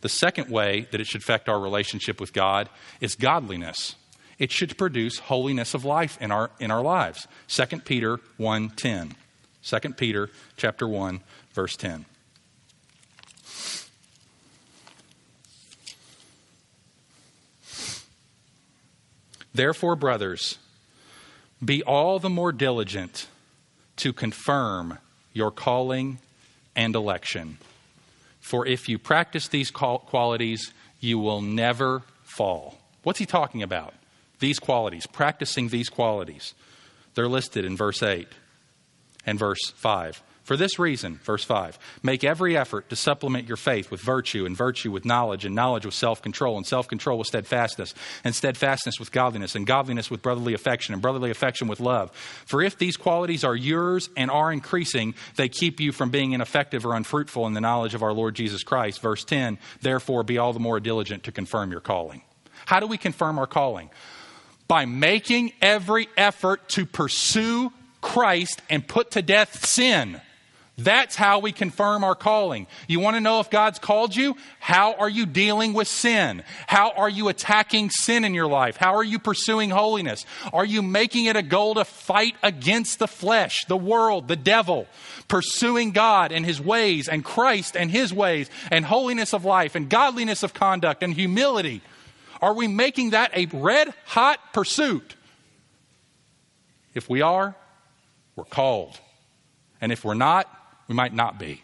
The 0.00 0.08
second 0.08 0.50
way 0.50 0.88
that 0.90 1.00
it 1.00 1.06
should 1.06 1.20
affect 1.20 1.48
our 1.48 1.60
relationship 1.60 2.20
with 2.20 2.32
God 2.32 2.68
is 3.00 3.14
godliness. 3.14 3.96
It 4.38 4.50
should 4.50 4.76
produce 4.76 5.18
holiness 5.18 5.74
of 5.74 5.84
life 5.84 6.18
in 6.20 6.30
our, 6.32 6.50
in 6.58 6.70
our 6.70 6.82
lives. 6.82 7.28
2 7.48 7.80
Peter 7.80 8.18
1.10. 8.38 9.12
2 9.62 9.92
Peter 9.94 10.30
chapter 10.56 10.88
1, 10.88 11.20
verse 11.52 11.76
10. 11.76 12.04
Therefore, 19.54 19.94
brothers, 19.94 20.58
be 21.64 21.82
all 21.84 22.18
the 22.18 22.28
more 22.28 22.50
diligent 22.50 23.28
to 23.96 24.12
confirm 24.12 24.98
your 25.32 25.50
calling 25.50 26.18
and 26.76 26.94
election. 26.94 27.58
For 28.40 28.66
if 28.66 28.88
you 28.88 28.98
practice 28.98 29.48
these 29.48 29.70
qualities, 29.70 30.72
you 31.00 31.18
will 31.18 31.40
never 31.40 32.02
fall. 32.22 32.78
What's 33.02 33.18
he 33.18 33.26
talking 33.26 33.62
about? 33.62 33.94
These 34.38 34.58
qualities, 34.58 35.06
practicing 35.06 35.68
these 35.68 35.88
qualities. 35.88 36.54
They're 37.14 37.28
listed 37.28 37.64
in 37.64 37.76
verse 37.76 38.02
8 38.02 38.28
and 39.24 39.38
verse 39.38 39.70
5. 39.76 40.22
For 40.44 40.58
this 40.58 40.78
reason, 40.78 41.20
verse 41.24 41.42
5, 41.42 41.78
make 42.02 42.22
every 42.22 42.54
effort 42.54 42.90
to 42.90 42.96
supplement 42.96 43.48
your 43.48 43.56
faith 43.56 43.90
with 43.90 44.02
virtue, 44.02 44.44
and 44.44 44.54
virtue 44.54 44.90
with 44.90 45.06
knowledge, 45.06 45.46
and 45.46 45.54
knowledge 45.54 45.86
with 45.86 45.94
self 45.94 46.20
control, 46.20 46.58
and 46.58 46.66
self 46.66 46.86
control 46.86 47.16
with 47.16 47.26
steadfastness, 47.26 47.94
and 48.24 48.34
steadfastness 48.34 49.00
with 49.00 49.10
godliness, 49.10 49.54
and 49.54 49.66
godliness 49.66 50.10
with 50.10 50.20
brotherly 50.20 50.52
affection, 50.52 50.92
and 50.92 51.00
brotherly 51.00 51.30
affection 51.30 51.66
with 51.66 51.80
love. 51.80 52.10
For 52.44 52.60
if 52.60 52.76
these 52.76 52.98
qualities 52.98 53.42
are 53.42 53.56
yours 53.56 54.10
and 54.18 54.30
are 54.30 54.52
increasing, 54.52 55.14
they 55.36 55.48
keep 55.48 55.80
you 55.80 55.92
from 55.92 56.10
being 56.10 56.32
ineffective 56.32 56.84
or 56.84 56.94
unfruitful 56.94 57.46
in 57.46 57.54
the 57.54 57.62
knowledge 57.62 57.94
of 57.94 58.02
our 58.02 58.12
Lord 58.12 58.34
Jesus 58.34 58.62
Christ. 58.62 59.00
Verse 59.00 59.24
10, 59.24 59.58
therefore 59.80 60.24
be 60.24 60.36
all 60.36 60.52
the 60.52 60.60
more 60.60 60.78
diligent 60.78 61.24
to 61.24 61.32
confirm 61.32 61.70
your 61.70 61.80
calling. 61.80 62.20
How 62.66 62.80
do 62.80 62.86
we 62.86 62.98
confirm 62.98 63.38
our 63.38 63.46
calling? 63.46 63.88
By 64.68 64.84
making 64.84 65.52
every 65.62 66.08
effort 66.18 66.68
to 66.70 66.84
pursue 66.84 67.72
Christ 68.02 68.60
and 68.68 68.86
put 68.86 69.12
to 69.12 69.22
death 69.22 69.64
sin. 69.64 70.20
That's 70.76 71.14
how 71.14 71.38
we 71.38 71.52
confirm 71.52 72.02
our 72.02 72.16
calling. 72.16 72.66
You 72.88 72.98
want 72.98 73.14
to 73.14 73.20
know 73.20 73.38
if 73.38 73.48
God's 73.48 73.78
called 73.78 74.16
you? 74.16 74.36
How 74.58 74.94
are 74.94 75.08
you 75.08 75.24
dealing 75.24 75.72
with 75.72 75.86
sin? 75.86 76.42
How 76.66 76.90
are 76.90 77.08
you 77.08 77.28
attacking 77.28 77.90
sin 77.90 78.24
in 78.24 78.34
your 78.34 78.48
life? 78.48 78.76
How 78.76 78.96
are 78.96 79.04
you 79.04 79.20
pursuing 79.20 79.70
holiness? 79.70 80.26
Are 80.52 80.64
you 80.64 80.82
making 80.82 81.26
it 81.26 81.36
a 81.36 81.42
goal 81.42 81.74
to 81.76 81.84
fight 81.84 82.34
against 82.42 82.98
the 82.98 83.06
flesh, 83.06 83.64
the 83.66 83.76
world, 83.76 84.26
the 84.26 84.34
devil? 84.34 84.88
Pursuing 85.28 85.92
God 85.92 86.32
and 86.32 86.44
His 86.44 86.60
ways 86.60 87.08
and 87.08 87.24
Christ 87.24 87.76
and 87.76 87.88
His 87.88 88.12
ways 88.12 88.50
and 88.72 88.84
holiness 88.84 89.32
of 89.32 89.44
life 89.44 89.76
and 89.76 89.88
godliness 89.88 90.42
of 90.42 90.54
conduct 90.54 91.04
and 91.04 91.14
humility? 91.14 91.82
Are 92.42 92.52
we 92.52 92.66
making 92.66 93.10
that 93.10 93.30
a 93.32 93.46
red 93.46 93.94
hot 94.06 94.40
pursuit? 94.52 95.14
If 96.94 97.08
we 97.08 97.22
are, 97.22 97.54
we're 98.34 98.44
called. 98.44 98.98
And 99.80 99.92
if 99.92 100.04
we're 100.04 100.14
not, 100.14 100.48
we 100.88 100.94
might 100.94 101.14
not 101.14 101.38
be. 101.38 101.62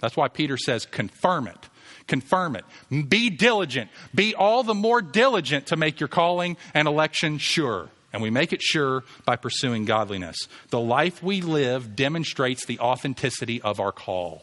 That's 0.00 0.16
why 0.16 0.28
Peter 0.28 0.56
says, 0.56 0.86
confirm 0.86 1.46
it. 1.46 1.68
Confirm 2.06 2.56
it. 2.56 2.64
Be 3.08 3.30
diligent. 3.30 3.90
Be 4.14 4.34
all 4.34 4.62
the 4.62 4.74
more 4.74 5.02
diligent 5.02 5.66
to 5.66 5.76
make 5.76 6.00
your 6.00 6.08
calling 6.08 6.56
and 6.74 6.88
election 6.88 7.38
sure. 7.38 7.88
And 8.12 8.22
we 8.22 8.30
make 8.30 8.52
it 8.52 8.62
sure 8.62 9.04
by 9.24 9.36
pursuing 9.36 9.84
godliness. 9.84 10.48
The 10.70 10.80
life 10.80 11.22
we 11.22 11.40
live 11.40 11.94
demonstrates 11.94 12.64
the 12.64 12.80
authenticity 12.80 13.62
of 13.62 13.78
our 13.78 13.92
call. 13.92 14.42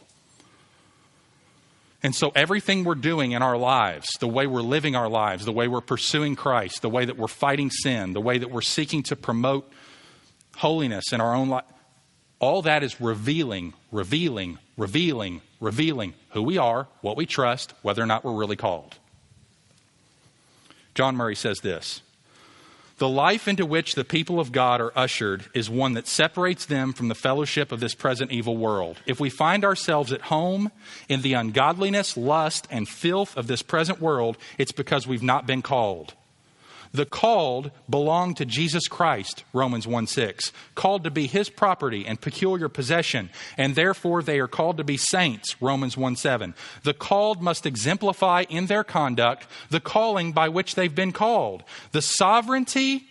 And 2.02 2.14
so, 2.14 2.30
everything 2.34 2.84
we're 2.84 2.94
doing 2.94 3.32
in 3.32 3.42
our 3.42 3.58
lives, 3.58 4.08
the 4.20 4.28
way 4.28 4.46
we're 4.46 4.62
living 4.62 4.94
our 4.94 5.08
lives, 5.08 5.44
the 5.44 5.52
way 5.52 5.66
we're 5.66 5.80
pursuing 5.80 6.36
Christ, 6.36 6.80
the 6.80 6.88
way 6.88 7.04
that 7.04 7.18
we're 7.18 7.26
fighting 7.26 7.70
sin, 7.70 8.12
the 8.12 8.20
way 8.20 8.38
that 8.38 8.50
we're 8.52 8.60
seeking 8.60 9.02
to 9.04 9.16
promote 9.16 9.70
holiness 10.56 11.12
in 11.12 11.20
our 11.20 11.34
own 11.34 11.48
life, 11.48 11.64
all 12.40 12.62
that 12.62 12.82
is 12.82 13.00
revealing, 13.00 13.74
revealing, 13.90 14.58
revealing, 14.76 15.42
revealing 15.60 16.14
who 16.30 16.42
we 16.42 16.58
are, 16.58 16.86
what 17.00 17.16
we 17.16 17.26
trust, 17.26 17.74
whether 17.82 18.02
or 18.02 18.06
not 18.06 18.24
we're 18.24 18.32
really 18.32 18.56
called. 18.56 18.96
John 20.94 21.16
Murray 21.16 21.36
says 21.36 21.60
this 21.60 22.02
The 22.98 23.08
life 23.08 23.48
into 23.48 23.66
which 23.66 23.94
the 23.94 24.04
people 24.04 24.38
of 24.38 24.52
God 24.52 24.80
are 24.80 24.92
ushered 24.96 25.46
is 25.54 25.68
one 25.68 25.94
that 25.94 26.06
separates 26.06 26.66
them 26.66 26.92
from 26.92 27.08
the 27.08 27.14
fellowship 27.14 27.72
of 27.72 27.80
this 27.80 27.94
present 27.94 28.30
evil 28.30 28.56
world. 28.56 28.98
If 29.06 29.18
we 29.18 29.30
find 29.30 29.64
ourselves 29.64 30.12
at 30.12 30.22
home 30.22 30.70
in 31.08 31.22
the 31.22 31.34
ungodliness, 31.34 32.16
lust, 32.16 32.68
and 32.70 32.88
filth 32.88 33.36
of 33.36 33.48
this 33.48 33.62
present 33.62 34.00
world, 34.00 34.38
it's 34.58 34.72
because 34.72 35.06
we've 35.06 35.22
not 35.22 35.46
been 35.46 35.62
called. 35.62 36.14
The 36.92 37.06
called 37.06 37.70
belong 37.88 38.34
to 38.34 38.44
Jesus 38.44 38.88
Christ, 38.88 39.44
Romans 39.52 39.86
1 39.86 40.06
6, 40.06 40.52
called 40.74 41.04
to 41.04 41.10
be 41.10 41.26
his 41.26 41.50
property 41.50 42.06
and 42.06 42.20
peculiar 42.20 42.68
possession, 42.68 43.30
and 43.56 43.74
therefore 43.74 44.22
they 44.22 44.38
are 44.38 44.48
called 44.48 44.78
to 44.78 44.84
be 44.84 44.96
saints, 44.96 45.60
Romans 45.60 45.96
1 45.96 46.16
7. 46.16 46.54
The 46.84 46.94
called 46.94 47.42
must 47.42 47.66
exemplify 47.66 48.44
in 48.48 48.66
their 48.66 48.84
conduct 48.84 49.46
the 49.70 49.80
calling 49.80 50.32
by 50.32 50.48
which 50.48 50.74
they've 50.74 50.94
been 50.94 51.12
called. 51.12 51.62
The 51.92 52.02
sovereignty 52.02 53.04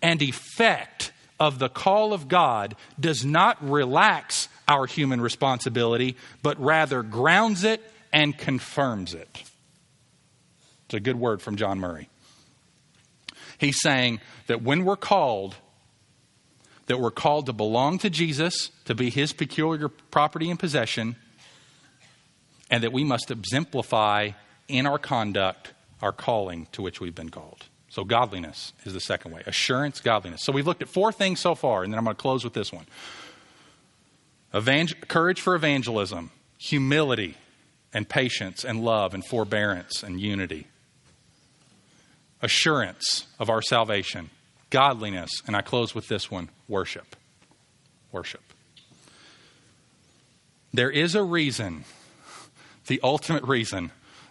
and 0.00 0.22
effect 0.22 1.12
of 1.40 1.58
the 1.58 1.68
call 1.68 2.12
of 2.12 2.28
God 2.28 2.76
does 2.98 3.24
not 3.24 3.56
relax 3.62 4.48
our 4.66 4.86
human 4.86 5.20
responsibility, 5.20 6.16
but 6.42 6.60
rather 6.60 7.02
grounds 7.02 7.64
it 7.64 7.82
and 8.12 8.36
confirms 8.36 9.14
it. 9.14 9.28
It's 10.86 10.94
a 10.94 11.00
good 11.00 11.16
word 11.16 11.42
from 11.42 11.56
John 11.56 11.80
Murray. 11.80 12.08
He's 13.58 13.80
saying 13.80 14.20
that 14.46 14.62
when 14.62 14.84
we're 14.84 14.96
called, 14.96 15.56
that 16.86 16.98
we're 16.98 17.10
called 17.10 17.46
to 17.46 17.52
belong 17.52 17.98
to 17.98 18.10
Jesus, 18.10 18.70
to 18.84 18.94
be 18.94 19.10
his 19.10 19.32
peculiar 19.32 19.88
property 19.88 20.48
and 20.48 20.58
possession, 20.58 21.16
and 22.70 22.82
that 22.84 22.92
we 22.92 23.04
must 23.04 23.30
exemplify 23.30 24.30
in 24.68 24.86
our 24.86 24.98
conduct 24.98 25.72
our 26.00 26.12
calling 26.12 26.68
to 26.72 26.82
which 26.82 27.00
we've 27.00 27.14
been 27.14 27.30
called. 27.30 27.66
So, 27.90 28.04
godliness 28.04 28.74
is 28.84 28.92
the 28.92 29.00
second 29.00 29.32
way. 29.32 29.42
Assurance, 29.46 30.00
godliness. 30.00 30.42
So, 30.44 30.52
we've 30.52 30.66
looked 30.66 30.82
at 30.82 30.88
four 30.88 31.10
things 31.10 31.40
so 31.40 31.54
far, 31.54 31.82
and 31.82 31.92
then 31.92 31.98
I'm 31.98 32.04
going 32.04 32.14
to 32.14 32.20
close 32.20 32.44
with 32.44 32.52
this 32.52 32.72
one 32.72 32.86
Evangel- 34.54 34.98
courage 35.08 35.40
for 35.40 35.54
evangelism, 35.54 36.30
humility, 36.58 37.36
and 37.92 38.08
patience, 38.08 38.64
and 38.64 38.84
love, 38.84 39.14
and 39.14 39.24
forbearance, 39.24 40.02
and 40.02 40.20
unity 40.20 40.66
assurance 42.42 43.26
of 43.38 43.50
our 43.50 43.62
salvation, 43.62 44.30
godliness, 44.70 45.30
and 45.46 45.56
I 45.56 45.60
close 45.60 45.94
with 45.94 46.08
this 46.08 46.30
one 46.30 46.48
worship. 46.68 47.16
Worship. 48.12 48.42
There 50.72 50.90
is 50.90 51.14
a 51.14 51.22
reason, 51.22 51.84
the 52.86 53.00
ultimate 53.02 53.44
reason, 53.44 53.90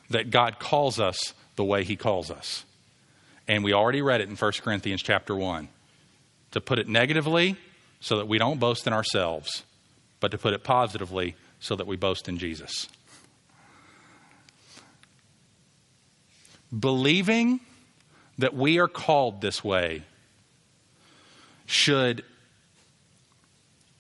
that 0.10 0.30
God 0.30 0.60
calls 0.60 0.99
us 0.99 1.34
the 1.55 1.64
way 1.64 1.84
He 1.84 1.95
calls 1.95 2.32
us. 2.32 2.64
And 3.47 3.64
we 3.64 3.74
already 3.74 4.01
read 4.01 4.22
it 4.22 4.30
in 4.30 4.36
1 4.36 4.51
Corinthians 4.64 5.01
chapter 5.01 5.36
1. 5.36 5.68
To 6.51 6.62
put 6.62 6.80
it 6.80 6.88
negatively, 6.88 7.58
so 7.99 8.18
that 8.18 8.28
we 8.28 8.38
don't 8.38 8.60
boast 8.60 8.88
in 8.88 8.93
ourselves, 8.93 9.64
but 10.20 10.32
to 10.32 10.38
put 10.38 10.53
it 10.53 10.64
positively, 10.64 11.36
so 11.60 11.76
that 11.76 11.88
we 11.88 11.97
boast 11.97 12.30
in 12.30 12.38
Jesus. 12.38 12.88
Believing 16.78 17.60
that 18.38 18.54
we 18.54 18.80
are 18.80 18.88
called 18.88 19.42
this 19.42 19.64
way 19.64 20.04
should 21.66 22.24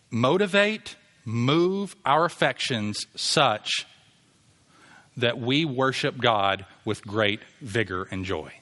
motivate, 0.09 0.95
move 1.25 1.95
our 2.05 2.25
affections 2.25 3.07
such 3.15 3.85
that 5.17 5.39
we 5.39 5.65
worship 5.65 6.17
God 6.17 6.65
with 6.85 7.05
great 7.05 7.41
vigor 7.61 8.07
and 8.09 8.25
joy. 8.25 8.51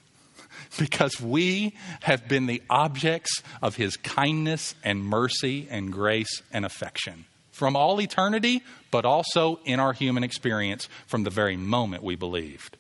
Because 0.80 1.22
we 1.22 1.76
have 2.02 2.28
been 2.28 2.48
the 2.48 2.62
objects 2.70 3.44
of 3.62 3.76
His 3.76 3.98
kindness 3.98 4.74
and 4.84 5.04
mercy 5.04 5.68
and 5.70 5.92
grace 5.92 6.42
and 6.52 6.66
affection 6.66 7.26
from 7.52 7.78
all 7.78 8.02
eternity, 8.02 8.62
but 8.92 9.06
also 9.06 9.60
in 9.64 9.80
our 9.80 9.94
human 9.94 10.24
experience 10.24 10.90
from 11.08 11.24
the 11.24 11.30
very 11.30 11.56
moment 11.56 12.04
we 12.04 12.16
believed. 12.16 12.78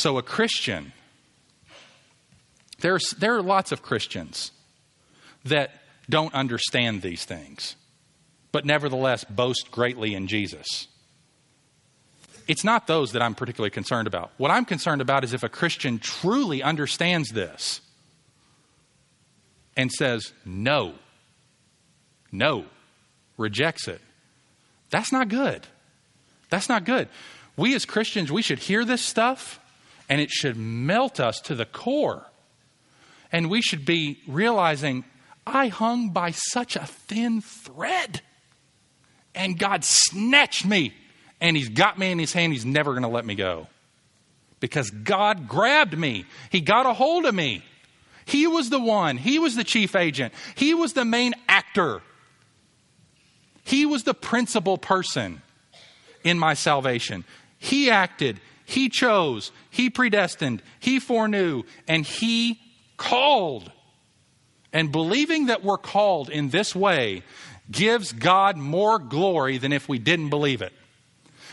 So, 0.00 0.16
a 0.16 0.22
Christian, 0.22 0.94
there's, 2.78 3.10
there 3.18 3.36
are 3.36 3.42
lots 3.42 3.70
of 3.70 3.82
Christians 3.82 4.50
that 5.44 5.72
don't 6.08 6.32
understand 6.32 7.02
these 7.02 7.26
things, 7.26 7.76
but 8.50 8.64
nevertheless 8.64 9.24
boast 9.24 9.70
greatly 9.70 10.14
in 10.14 10.26
Jesus. 10.26 10.88
It's 12.48 12.64
not 12.64 12.86
those 12.86 13.12
that 13.12 13.20
I'm 13.20 13.34
particularly 13.34 13.72
concerned 13.72 14.06
about. 14.06 14.30
What 14.38 14.50
I'm 14.50 14.64
concerned 14.64 15.02
about 15.02 15.22
is 15.22 15.34
if 15.34 15.42
a 15.42 15.50
Christian 15.50 15.98
truly 15.98 16.62
understands 16.62 17.28
this 17.28 17.82
and 19.76 19.92
says, 19.92 20.32
no, 20.46 20.94
no, 22.32 22.64
rejects 23.36 23.86
it. 23.86 24.00
That's 24.88 25.12
not 25.12 25.28
good. 25.28 25.66
That's 26.48 26.70
not 26.70 26.86
good. 26.86 27.10
We 27.58 27.74
as 27.74 27.84
Christians, 27.84 28.32
we 28.32 28.40
should 28.40 28.60
hear 28.60 28.86
this 28.86 29.02
stuff 29.02 29.60
and 30.10 30.20
it 30.20 30.30
should 30.30 30.56
melt 30.56 31.20
us 31.20 31.40
to 31.42 31.54
the 31.54 31.64
core. 31.64 32.26
And 33.32 33.48
we 33.48 33.62
should 33.62 33.86
be 33.86 34.18
realizing, 34.26 35.04
I 35.46 35.68
hung 35.68 36.10
by 36.10 36.32
such 36.32 36.74
a 36.74 36.84
thin 36.84 37.40
thread. 37.40 38.20
And 39.34 39.56
God 39.56 39.84
snatched 39.84 40.66
me 40.66 40.92
and 41.40 41.56
He's 41.56 41.68
got 41.68 41.96
me 41.96 42.10
in 42.10 42.18
His 42.18 42.32
hand. 42.32 42.52
He's 42.52 42.66
never 42.66 42.90
going 42.90 43.04
to 43.04 43.08
let 43.08 43.24
me 43.24 43.36
go. 43.36 43.68
Because 44.58 44.90
God 44.90 45.48
grabbed 45.48 45.96
me, 45.96 46.26
He 46.50 46.60
got 46.60 46.86
a 46.86 46.92
hold 46.92 47.24
of 47.24 47.34
me. 47.34 47.64
He 48.26 48.46
was 48.48 48.68
the 48.68 48.80
one, 48.80 49.16
He 49.16 49.38
was 49.38 49.54
the 49.54 49.64
chief 49.64 49.94
agent, 49.94 50.34
He 50.56 50.74
was 50.74 50.92
the 50.92 51.04
main 51.04 51.34
actor. 51.48 52.02
He 53.62 53.86
was 53.86 54.02
the 54.02 54.14
principal 54.14 54.76
person 54.76 55.42
in 56.24 56.36
my 56.36 56.54
salvation. 56.54 57.24
He 57.58 57.90
acted, 57.90 58.40
He 58.64 58.88
chose, 58.88 59.52
He 59.70 59.90
predestined, 59.90 60.62
He 60.78 60.98
foreknew, 60.98 61.62
and 61.88 62.04
He 62.04 62.60
called. 62.96 63.70
And 64.72 64.92
believing 64.92 65.46
that 65.46 65.64
we're 65.64 65.78
called 65.78 66.30
in 66.30 66.50
this 66.50 66.74
way 66.74 67.22
gives 67.70 68.12
God 68.12 68.56
more 68.56 68.98
glory 68.98 69.58
than 69.58 69.72
if 69.72 69.88
we 69.88 69.98
didn't 69.98 70.30
believe 70.30 70.62
it. 70.62 70.72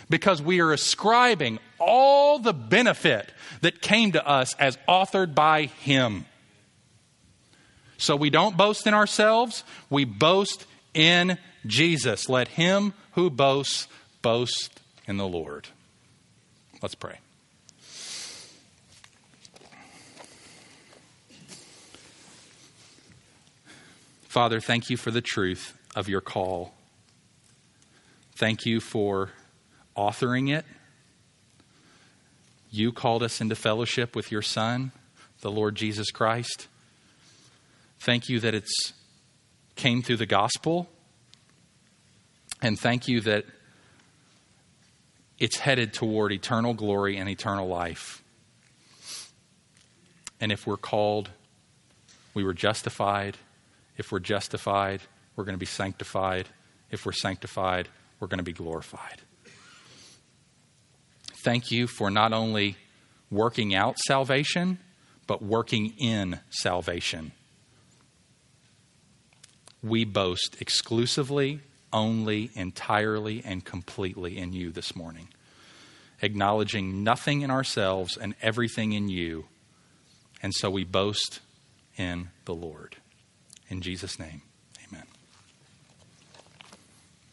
Because 0.10 0.42
we 0.42 0.62
are 0.62 0.72
ascribing 0.72 1.60
all 1.80 2.40
the 2.40 2.54
benefit 2.54 3.32
that 3.62 3.82
came 3.82 4.14
to 4.14 4.26
us 4.26 4.56
as 4.56 4.78
authored 4.88 5.36
by 5.36 5.66
Him. 5.66 6.26
So 7.98 8.16
we 8.16 8.30
don't 8.30 8.56
boast 8.56 8.88
in 8.88 8.94
ourselves, 8.94 9.64
we 9.90 10.06
boast 10.06 10.66
in 10.94 11.38
Jesus. 11.66 12.30
Let 12.30 12.48
him 12.48 12.94
who 13.14 13.30
boasts 13.30 13.88
boast 14.22 14.80
in 15.08 15.18
the 15.18 15.28
Lord. 15.28 15.68
Let's 16.82 16.96
pray. 16.96 17.20
Father, 24.38 24.60
thank 24.60 24.92
you 24.92 24.98
for 24.98 25.10
the 25.10 25.20
truth 25.20 25.76
of 25.96 26.08
your 26.08 26.22
call. 26.22 26.76
Thank 28.36 28.68
you 28.68 28.80
for 28.80 29.32
authoring 29.98 30.56
it. 30.56 30.64
You 32.70 32.92
called 32.92 33.24
us 33.24 33.42
into 33.42 33.56
fellowship 33.56 34.16
with 34.16 34.32
your 34.32 34.44
Son, 34.44 34.92
the 35.42 35.50
Lord 35.50 35.74
Jesus 35.74 36.12
Christ. 36.12 36.68
Thank 38.00 38.30
you 38.30 38.40
that 38.42 38.54
it's 38.54 38.94
came 39.76 40.04
through 40.04 40.18
the 40.18 40.28
gospel 40.28 40.88
and 42.62 42.80
thank 42.80 43.08
you 43.08 43.22
that 43.22 43.44
it's 45.40 45.58
headed 45.58 45.94
toward 45.94 46.32
eternal 46.32 46.76
glory 46.76 47.18
and 47.18 47.28
eternal 47.28 47.68
life. 47.68 48.22
And 50.40 50.52
if 50.52 50.68
we're 50.68 50.78
called, 50.78 51.32
we 52.36 52.44
were 52.44 52.54
justified. 52.54 53.38
If 53.98 54.12
we're 54.12 54.20
justified, 54.20 55.02
we're 55.36 55.44
going 55.44 55.56
to 55.56 55.60
be 55.60 55.66
sanctified. 55.66 56.48
If 56.92 57.06
we're 57.06 57.12
sanctified, 57.12 57.90
we're 58.20 58.28
going 58.28 58.40
to 58.40 58.44
be 58.44 58.54
glorified. 58.54 59.22
Thank 61.44 61.72
you 61.72 61.88
for 61.88 62.10
not 62.10 62.34
only 62.34 62.78
working 63.30 63.76
out 63.76 63.98
salvation, 64.00 64.80
but 65.28 65.42
working 65.42 65.94
in 65.98 66.40
salvation. 66.50 67.32
We 69.84 70.06
boast 70.06 70.58
exclusively 70.60 71.62
only, 71.94 72.52
entirely, 72.56 73.42
and 73.46 73.64
completely 73.64 74.38
in 74.38 74.54
you 74.54 74.72
this 74.72 74.96
morning, 74.96 75.30
acknowledging 76.22 77.04
nothing 77.04 77.42
in 77.42 77.52
ourselves 77.52 78.18
and 78.18 78.36
everything 78.42 78.94
in 78.94 79.08
you. 79.08 79.46
And 80.42 80.54
so 80.54 80.70
we 80.70 80.84
boast 80.84 81.40
in 81.98 82.30
the 82.46 82.54
Lord. 82.54 82.98
In 83.70 83.82
Jesus' 83.82 84.18
name. 84.20 84.47